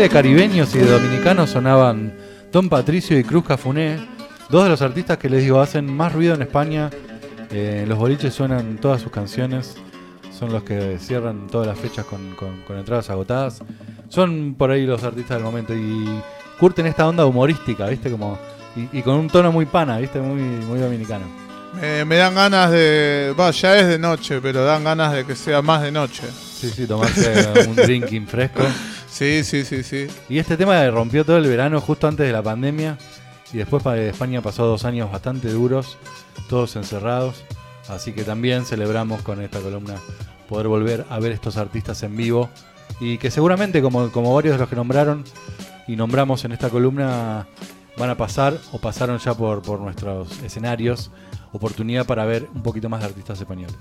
de 0.00 0.08
caribeños 0.08 0.74
y 0.74 0.78
de 0.78 0.86
dominicanos 0.86 1.50
sonaban 1.50 2.14
Don 2.52 2.68
Patricio 2.68 3.18
y 3.18 3.24
Cruz 3.24 3.44
Cafuné, 3.44 3.98
dos 4.48 4.64
de 4.64 4.70
los 4.70 4.82
artistas 4.82 5.18
que 5.18 5.28
les 5.28 5.42
digo 5.42 5.60
hacen 5.60 5.92
más 5.92 6.12
ruido 6.12 6.34
en 6.34 6.42
España. 6.42 6.90
Eh, 7.50 7.84
los 7.86 7.98
boliches 7.98 8.32
suenan 8.32 8.78
todas 8.78 9.02
sus 9.02 9.10
canciones, 9.12 9.76
son 10.36 10.52
los 10.52 10.62
que 10.62 10.98
cierran 10.98 11.48
todas 11.48 11.66
las 11.66 11.78
fechas 11.78 12.06
con, 12.06 12.34
con- 12.34 12.62
con 12.62 12.78
entradas 12.78 13.10
agotadas. 13.10 13.60
Son 14.08 14.54
por 14.56 14.70
ahí 14.70 14.86
los 14.86 15.02
artistas 15.04 15.36
del 15.36 15.44
momento 15.44 15.74
y 15.74 16.08
curten 16.58 16.86
esta 16.86 17.06
onda 17.06 17.26
humorística, 17.26 17.86
¿viste? 17.86 18.10
Como, 18.10 18.38
y, 18.76 18.98
y 18.98 19.02
con 19.02 19.16
un 19.16 19.28
tono 19.28 19.52
muy 19.52 19.66
pana, 19.66 19.98
¿viste? 19.98 20.18
Muy, 20.20 20.40
muy 20.40 20.78
dominicano. 20.80 21.24
Me, 21.80 22.04
me 22.04 22.16
dan 22.16 22.34
ganas 22.34 22.70
de. 22.72 23.32
Va, 23.38 23.50
ya 23.52 23.78
es 23.78 23.86
de 23.86 23.98
noche, 23.98 24.40
pero 24.40 24.64
dan 24.64 24.82
ganas 24.82 25.12
de 25.12 25.24
que 25.24 25.36
sea 25.36 25.62
más 25.62 25.82
de 25.82 25.92
noche. 25.92 26.22
Sí, 26.32 26.68
sí, 26.70 26.86
tomarse 26.86 27.48
un 27.68 27.76
drinking 27.76 28.26
fresco. 28.26 28.62
Sí, 29.10 29.44
sí, 29.44 29.64
sí, 29.64 29.82
sí. 29.82 30.06
Y 30.28 30.38
este 30.38 30.56
tema 30.56 30.88
rompió 30.90 31.24
todo 31.24 31.36
el 31.36 31.46
verano 31.46 31.80
justo 31.80 32.06
antes 32.06 32.26
de 32.26 32.32
la 32.32 32.42
pandemia. 32.42 32.96
Y 33.52 33.58
después 33.58 33.82
para 33.82 34.00
España 34.00 34.40
pasó 34.40 34.64
dos 34.64 34.84
años 34.84 35.10
bastante 35.10 35.50
duros, 35.50 35.98
todos 36.48 36.76
encerrados. 36.76 37.44
Así 37.88 38.12
que 38.12 38.22
también 38.22 38.64
celebramos 38.64 39.22
con 39.22 39.42
esta 39.42 39.60
columna 39.60 39.96
poder 40.48 40.68
volver 40.68 41.06
a 41.10 41.18
ver 41.18 41.32
estos 41.32 41.56
artistas 41.56 42.02
en 42.04 42.16
vivo. 42.16 42.48
Y 43.00 43.18
que 43.18 43.30
seguramente, 43.30 43.82
como, 43.82 44.10
como 44.12 44.34
varios 44.34 44.54
de 44.54 44.60
los 44.60 44.68
que 44.68 44.76
nombraron 44.76 45.24
y 45.88 45.96
nombramos 45.96 46.44
en 46.44 46.52
esta 46.52 46.70
columna, 46.70 47.46
van 47.98 48.10
a 48.10 48.16
pasar 48.16 48.56
o 48.72 48.78
pasaron 48.78 49.18
ya 49.18 49.34
por, 49.34 49.62
por 49.62 49.80
nuestros 49.80 50.40
escenarios. 50.42 51.10
Oportunidad 51.52 52.06
para 52.06 52.24
ver 52.24 52.48
un 52.54 52.62
poquito 52.62 52.88
más 52.88 53.00
de 53.00 53.06
artistas 53.06 53.40
españoles. 53.40 53.76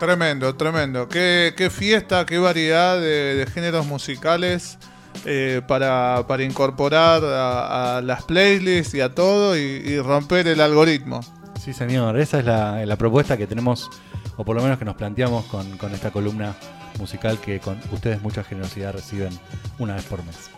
Tremendo, 0.00 0.56
tremendo. 0.56 1.08
Qué, 1.08 1.52
qué 1.54 1.68
fiesta, 1.68 2.24
qué 2.24 2.38
variedad 2.38 2.98
de, 2.98 3.34
de 3.34 3.46
géneros 3.46 3.86
musicales 3.86 4.78
eh, 5.26 5.60
para, 5.68 6.24
para 6.26 6.42
incorporar 6.42 7.22
a, 7.22 7.98
a 7.98 8.00
las 8.00 8.24
playlists 8.24 8.94
y 8.94 9.02
a 9.02 9.14
todo 9.14 9.58
y, 9.58 9.60
y 9.60 10.00
romper 10.00 10.48
el 10.48 10.62
algoritmo. 10.62 11.20
Sí, 11.62 11.74
señor, 11.74 12.18
esa 12.18 12.38
es 12.38 12.46
la, 12.46 12.86
la 12.86 12.96
propuesta 12.96 13.36
que 13.36 13.46
tenemos, 13.46 13.90
o 14.38 14.44
por 14.44 14.56
lo 14.56 14.62
menos 14.62 14.78
que 14.78 14.86
nos 14.86 14.94
planteamos 14.94 15.44
con, 15.44 15.76
con 15.76 15.92
esta 15.92 16.10
columna 16.10 16.54
musical 16.98 17.38
que 17.38 17.60
con 17.60 17.78
ustedes 17.92 18.22
mucha 18.22 18.42
generosidad 18.42 18.94
reciben 18.94 19.38
una 19.78 19.96
vez 19.96 20.04
por 20.04 20.24
mes. 20.24 20.50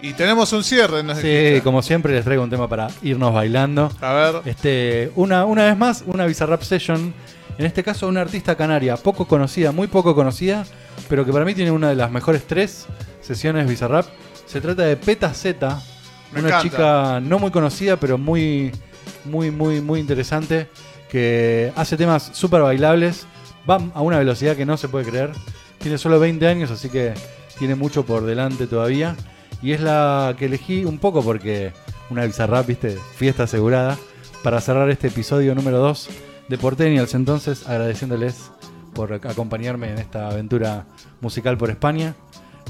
Y 0.00 0.12
tenemos 0.12 0.52
un 0.52 0.62
cierre, 0.62 1.02
¿no? 1.02 1.16
Sí, 1.16 1.60
como 1.64 1.82
siempre 1.82 2.12
les 2.12 2.22
traigo 2.22 2.44
un 2.44 2.50
tema 2.50 2.68
para 2.68 2.86
irnos 3.02 3.34
bailando. 3.34 3.90
A 4.00 4.12
ver. 4.12 4.42
Este, 4.44 5.10
una, 5.16 5.44
una 5.44 5.64
vez 5.64 5.76
más, 5.76 6.04
una 6.06 6.24
Bizarrap 6.26 6.62
Session. 6.62 7.12
En 7.58 7.64
este 7.64 7.82
caso, 7.82 8.06
una 8.08 8.20
artista 8.20 8.54
canaria 8.54 8.96
poco 8.96 9.26
conocida, 9.26 9.72
muy 9.72 9.86
poco 9.86 10.14
conocida, 10.14 10.66
pero 11.08 11.24
que 11.24 11.32
para 11.32 11.44
mí 11.44 11.54
tiene 11.54 11.70
una 11.70 11.88
de 11.88 11.94
las 11.94 12.10
mejores 12.10 12.46
tres 12.46 12.86
sesiones 13.22 13.66
Bizarrap. 13.66 14.06
Se 14.44 14.60
trata 14.60 14.82
de 14.82 14.96
Peta 14.96 15.32
Z, 15.32 15.82
Me 16.32 16.40
una 16.40 16.48
encanta. 16.48 16.62
chica 16.62 17.20
no 17.20 17.38
muy 17.38 17.50
conocida, 17.50 17.96
pero 17.96 18.18
muy, 18.18 18.72
muy, 19.24 19.50
muy, 19.50 19.80
muy 19.80 20.00
interesante, 20.00 20.68
que 21.08 21.72
hace 21.76 21.96
temas 21.96 22.30
súper 22.34 22.60
bailables, 22.60 23.26
va 23.68 23.80
a 23.94 24.02
una 24.02 24.18
velocidad 24.18 24.54
que 24.54 24.66
no 24.66 24.76
se 24.76 24.88
puede 24.88 25.06
creer. 25.06 25.30
Tiene 25.78 25.96
solo 25.96 26.20
20 26.20 26.46
años, 26.46 26.70
así 26.70 26.90
que 26.90 27.14
tiene 27.58 27.74
mucho 27.74 28.04
por 28.04 28.24
delante 28.24 28.66
todavía. 28.66 29.16
Y 29.62 29.72
es 29.72 29.80
la 29.80 30.34
que 30.38 30.44
elegí 30.44 30.84
un 30.84 30.98
poco 30.98 31.22
porque 31.22 31.72
una 32.10 32.26
Bizarrap, 32.26 32.66
viste, 32.66 32.98
fiesta 33.16 33.44
asegurada, 33.44 33.96
para 34.42 34.60
cerrar 34.60 34.90
este 34.90 35.08
episodio 35.08 35.54
número 35.54 35.78
2 35.78 36.08
de 36.48 36.58
Porteñals. 36.58 37.14
Entonces, 37.14 37.66
agradeciéndoles 37.68 38.50
por 38.94 39.12
acompañarme 39.12 39.90
en 39.90 39.98
esta 39.98 40.28
aventura 40.28 40.86
musical 41.20 41.58
por 41.58 41.70
España. 41.70 42.14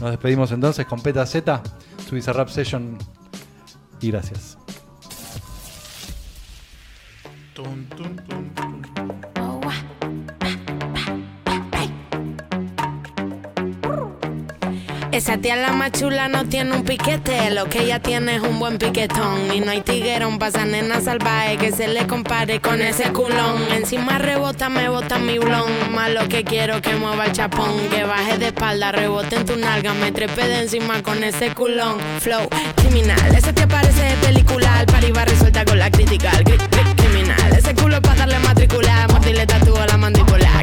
Nos 0.01 0.11
despedimos 0.11 0.53
entonces 0.53 0.87
con 0.87 1.01
Peta 1.01 1.25
Z, 1.25 1.63
su 2.09 2.33
Rap 2.33 2.49
Session. 2.49 2.99
Y 4.01 4.11
gracias. 4.11 4.59
Esa 15.17 15.39
tía 15.39 15.57
la 15.57 15.73
más 15.73 15.93
chula 15.93 16.29
no 16.29 16.45
tiene 16.45 16.77
un 16.77 16.85
piquete, 16.85 17.51
lo 17.51 17.65
que 17.71 17.85
ella 17.85 18.01
tiene 18.01 18.37
es 18.37 18.43
un 18.43 18.59
buen 18.59 18.77
piquetón. 18.77 19.51
Y 19.51 19.61
no 19.61 19.71
hay 19.71 19.81
tiguerón 19.81 20.39
pa' 20.39 20.49
esa 20.49 20.67
nena 20.67 21.01
salvaje 21.01 21.57
que 21.57 21.73
se 21.73 21.89
le 21.89 22.07
compare 22.07 22.61
con 22.61 22.83
ese 22.83 23.05
culón. 23.13 23.63
Encima 23.73 24.19
rebota, 24.19 24.69
me 24.69 24.91
bota 24.91 25.19
mi 25.19 25.39
blon. 25.39 25.65
Más 25.95 26.11
lo 26.11 26.29
que 26.29 26.45
quiero 26.45 26.83
que 26.83 26.95
mueva 26.97 27.25
el 27.25 27.33
chapón. 27.33 27.71
Que 27.89 28.05
baje 28.05 28.37
de 28.37 28.49
espalda, 28.49 28.93
rebote 28.93 29.37
en 29.37 29.47
tu 29.47 29.57
nalga, 29.57 29.95
me 29.95 30.13
trepe 30.13 30.47
de 30.49 30.59
encima 30.61 31.03
con 31.03 31.25
ese 31.25 31.51
culón. 31.55 31.97
Flow 32.21 32.47
criminal, 32.77 33.35
ese 33.35 33.55
tía 33.55 33.67
parece 33.67 34.03
de 34.03 34.17
película. 34.17 34.81
Al 34.81 34.87
pari 34.87 35.13
va 35.13 35.25
resuelta 35.25 35.65
con 35.65 35.79
la 35.79 35.91
crítica. 35.91 36.31
Cri- 36.45 36.95
criminal, 36.97 37.55
ese 37.57 37.75
culo 37.75 38.03
pa' 38.03 38.15
darle 38.17 38.39
matricular. 38.41 39.11
Mordirle 39.11 39.47
tatúo 39.47 39.79
a 39.81 39.87
la 39.87 39.97
mandíbula. 39.97 40.63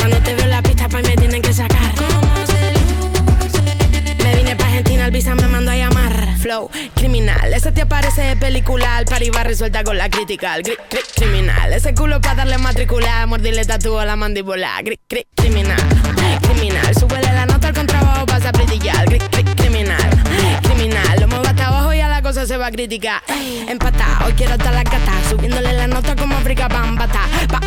Cuando 0.00 0.18
te 0.22 0.34
veo 0.34 0.46
la 0.46 0.62
pista, 0.62 0.88
pa' 0.88 1.00
y 1.00 1.02
me 1.04 1.16
tienen 1.16 1.42
que 1.42 1.52
sacar. 1.52 1.94
¿Cómo 1.94 2.46
se 2.46 2.72
luce? 2.72 3.62
Me 4.24 4.34
vine 4.36 4.56
pa' 4.56 4.64
Argentina, 4.64 5.04
el 5.06 5.10
visa 5.12 5.34
me 5.34 5.46
mandó 5.46 5.70
a 5.70 5.76
llamar. 5.76 6.36
Flow 6.40 6.70
criminal, 6.94 7.52
ese 7.52 7.70
te 7.70 7.82
aparece 7.82 8.22
de 8.22 8.36
película. 8.36 8.96
Al 8.96 9.04
resuelta 9.44 9.84
con 9.84 9.98
la 9.98 10.08
crítica. 10.08 10.56
Cri- 10.58 10.76
cri- 10.90 11.04
criminal, 11.14 11.72
ese 11.72 11.94
culo 11.94 12.20
pa' 12.20 12.34
darle 12.34 12.56
matricular. 12.58 13.26
Mordirle 13.26 13.64
tatúo 13.64 14.00
a 14.00 14.06
la 14.06 14.16
mandíbula. 14.16 14.78
Cri- 14.82 14.98
cri- 15.08 15.26
criminal, 15.36 15.76
criminal. 16.42 16.94
Súbele 16.94 17.32
la 17.32 17.44
nota 17.46 17.68
al 17.68 17.74
contrabajo, 17.74 18.24
pasa 18.26 18.48
a 18.48 18.52
brillar. 18.52 19.04
Cri- 19.06 19.20
cri- 19.30 19.54
criminal, 19.54 20.10
criminal. 20.62 21.20
Lo 21.20 21.28
muevo 21.28 21.44
hasta 21.46 21.66
abajo 21.66 21.92
y 21.92 22.00
a 22.00 22.08
la 22.08 22.22
cosa 22.22 22.46
se 22.46 22.56
va 22.56 22.66
a 22.68 22.70
criticar. 22.70 23.22
Empata, 23.68 24.20
hoy 24.24 24.32
quiero 24.32 24.54
estar 24.54 24.72
la 24.72 24.84
cata. 24.84 25.12
Subiéndole 25.28 25.72
la 25.74 25.86
nota 25.86 26.16
como 26.16 26.34
África 26.36 26.68
Bambata. 26.68 27.20
Pa, 27.48 27.60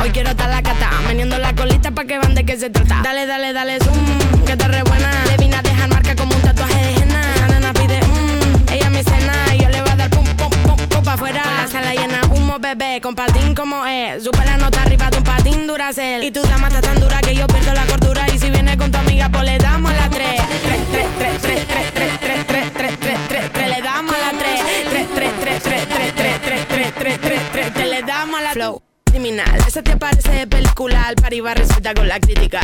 hoy 0.00 0.10
quiero 0.10 0.30
estar 0.30 0.48
la 0.48 0.62
cata. 0.62 0.90
Meneando 1.06 1.38
la 1.38 1.54
colita 1.54 1.90
pa' 1.90 2.04
que 2.04 2.18
van 2.18 2.34
de 2.34 2.44
qué 2.44 2.56
se 2.56 2.70
trata. 2.70 3.00
Dale, 3.02 3.26
dale, 3.26 3.52
dale, 3.52 3.78
zoom, 3.80 4.44
que 4.44 4.56
te 4.56 4.68
re 4.68 4.82
buena. 4.82 5.10
Le 5.26 5.36
vine 5.36 5.56
a 5.56 5.62
dejar 5.62 5.88
marca 5.88 6.14
como 6.16 6.34
un 6.34 6.42
tatuaje 6.42 6.74
de 6.74 6.94
henna. 7.02 7.20
Esa 7.34 7.48
nena 7.48 7.72
pide, 7.72 8.00
mmm, 8.00 8.72
ella 8.72 8.90
me 8.90 9.02
cena. 9.02 9.34
Y 9.54 9.58
yo 9.62 9.68
le 9.68 9.80
voy 9.80 9.90
a 9.90 9.96
dar 9.96 10.10
pum, 10.10 10.24
pum, 10.36 10.50
pum, 10.64 10.76
pum 10.76 11.04
pa' 11.04 11.12
afuera. 11.14 11.42
La 11.62 11.68
sala 11.68 11.94
llena, 11.94 12.20
humo, 12.30 12.58
bebé, 12.58 13.00
con 13.00 13.14
patín 13.14 13.54
como 13.54 13.84
es. 13.86 14.24
Sube 14.24 14.44
la 14.44 14.56
nota 14.56 14.82
arriba 14.82 15.10
de 15.10 15.18
un 15.18 15.24
patín 15.24 15.66
duracel. 15.66 16.22
Y 16.24 16.30
tu 16.30 16.42
dama 16.42 16.68
está 16.68 16.80
tan 16.80 17.00
dura 17.00 17.20
que 17.20 17.34
yo 17.34 17.46
pierdo 17.46 17.72
la 17.72 17.84
cordura. 17.86 18.26
Y 18.32 18.38
si 18.38 18.50
viene 18.50 18.76
con 18.76 18.90
tu 18.90 18.98
amiga, 18.98 19.28
pues 19.28 19.44
le 19.44 19.58
damos 19.58 19.92
la 19.92 20.08
tres. 20.08 20.40
Tres, 20.62 20.80
tres, 20.90 21.40
tres, 21.42 21.66
tres, 21.66 21.66
tres, 21.66 21.92
tres, 21.94 22.46
tres, 22.46 22.46
tres, 22.46 22.72
tres, 22.72 22.98
tres, 22.98 23.18
tres, 23.28 23.52
tres, 23.52 23.68
le 23.68 23.82
damos 23.82 24.16
la 24.18 24.38
tres. 24.38 24.60
Tres, 24.90 25.06
tres, 25.14 25.30
tres, 25.40 25.62
tres, 25.62 25.88
tres, 25.88 26.14
tres, 26.14 26.40
tres, 26.42 26.68
tres, 26.68 27.20
tres, 27.20 27.50
tres, 27.52 27.72
tres, 27.74 27.88
le 27.88 28.02
damos 28.02 28.42
la 28.42 28.50
flow 28.52 28.87
criminal. 29.18 29.58
Ese 29.66 29.82
te 29.82 29.96
parece 29.96 30.30
de 30.30 30.46
película, 30.46 31.12
para 31.20 31.34
iba 31.34 31.52
resulta 31.52 31.92
con 31.92 32.06
la 32.06 32.20
crítica. 32.20 32.60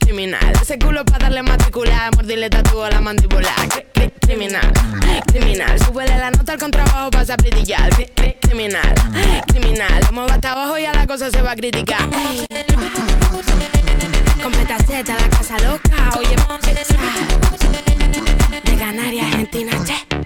Criminal. 0.00 0.52
Ese 0.60 0.78
culo 0.78 1.04
para 1.04 1.24
darle 1.24 1.42
matrícula, 1.42 2.10
mordirle 2.14 2.48
tatu 2.48 2.78
la 2.90 3.00
mandíbula. 3.00 3.54
Cric, 3.68 3.86
cric, 3.92 4.14
criminal. 4.20 4.72
Criminal. 5.26 5.78
Súbele 5.84 6.16
la 6.16 6.30
nota 6.30 6.52
al 6.52 6.58
contrabajo 6.58 7.10
para 7.10 7.26
saber 7.26 7.50
criminal. 8.40 8.94
Criminal. 9.48 10.06
Como 10.06 10.26
va 10.26 10.34
hasta 10.34 10.52
abajo 10.52 10.78
ya 10.78 10.92
la 10.94 11.06
cosa 11.06 11.30
se 11.30 11.42
va 11.42 11.52
a 11.52 11.56
criticar. 11.56 12.08
Completa 14.42 14.78
Z, 14.78 15.14
la 15.14 15.28
casa 15.28 15.58
loca. 15.58 16.18
Oye, 16.18 16.36
Monza. 16.48 16.70
De 18.64 18.76
Canarias, 18.76 19.26
Argentina, 19.26 19.72
che. 19.84 20.22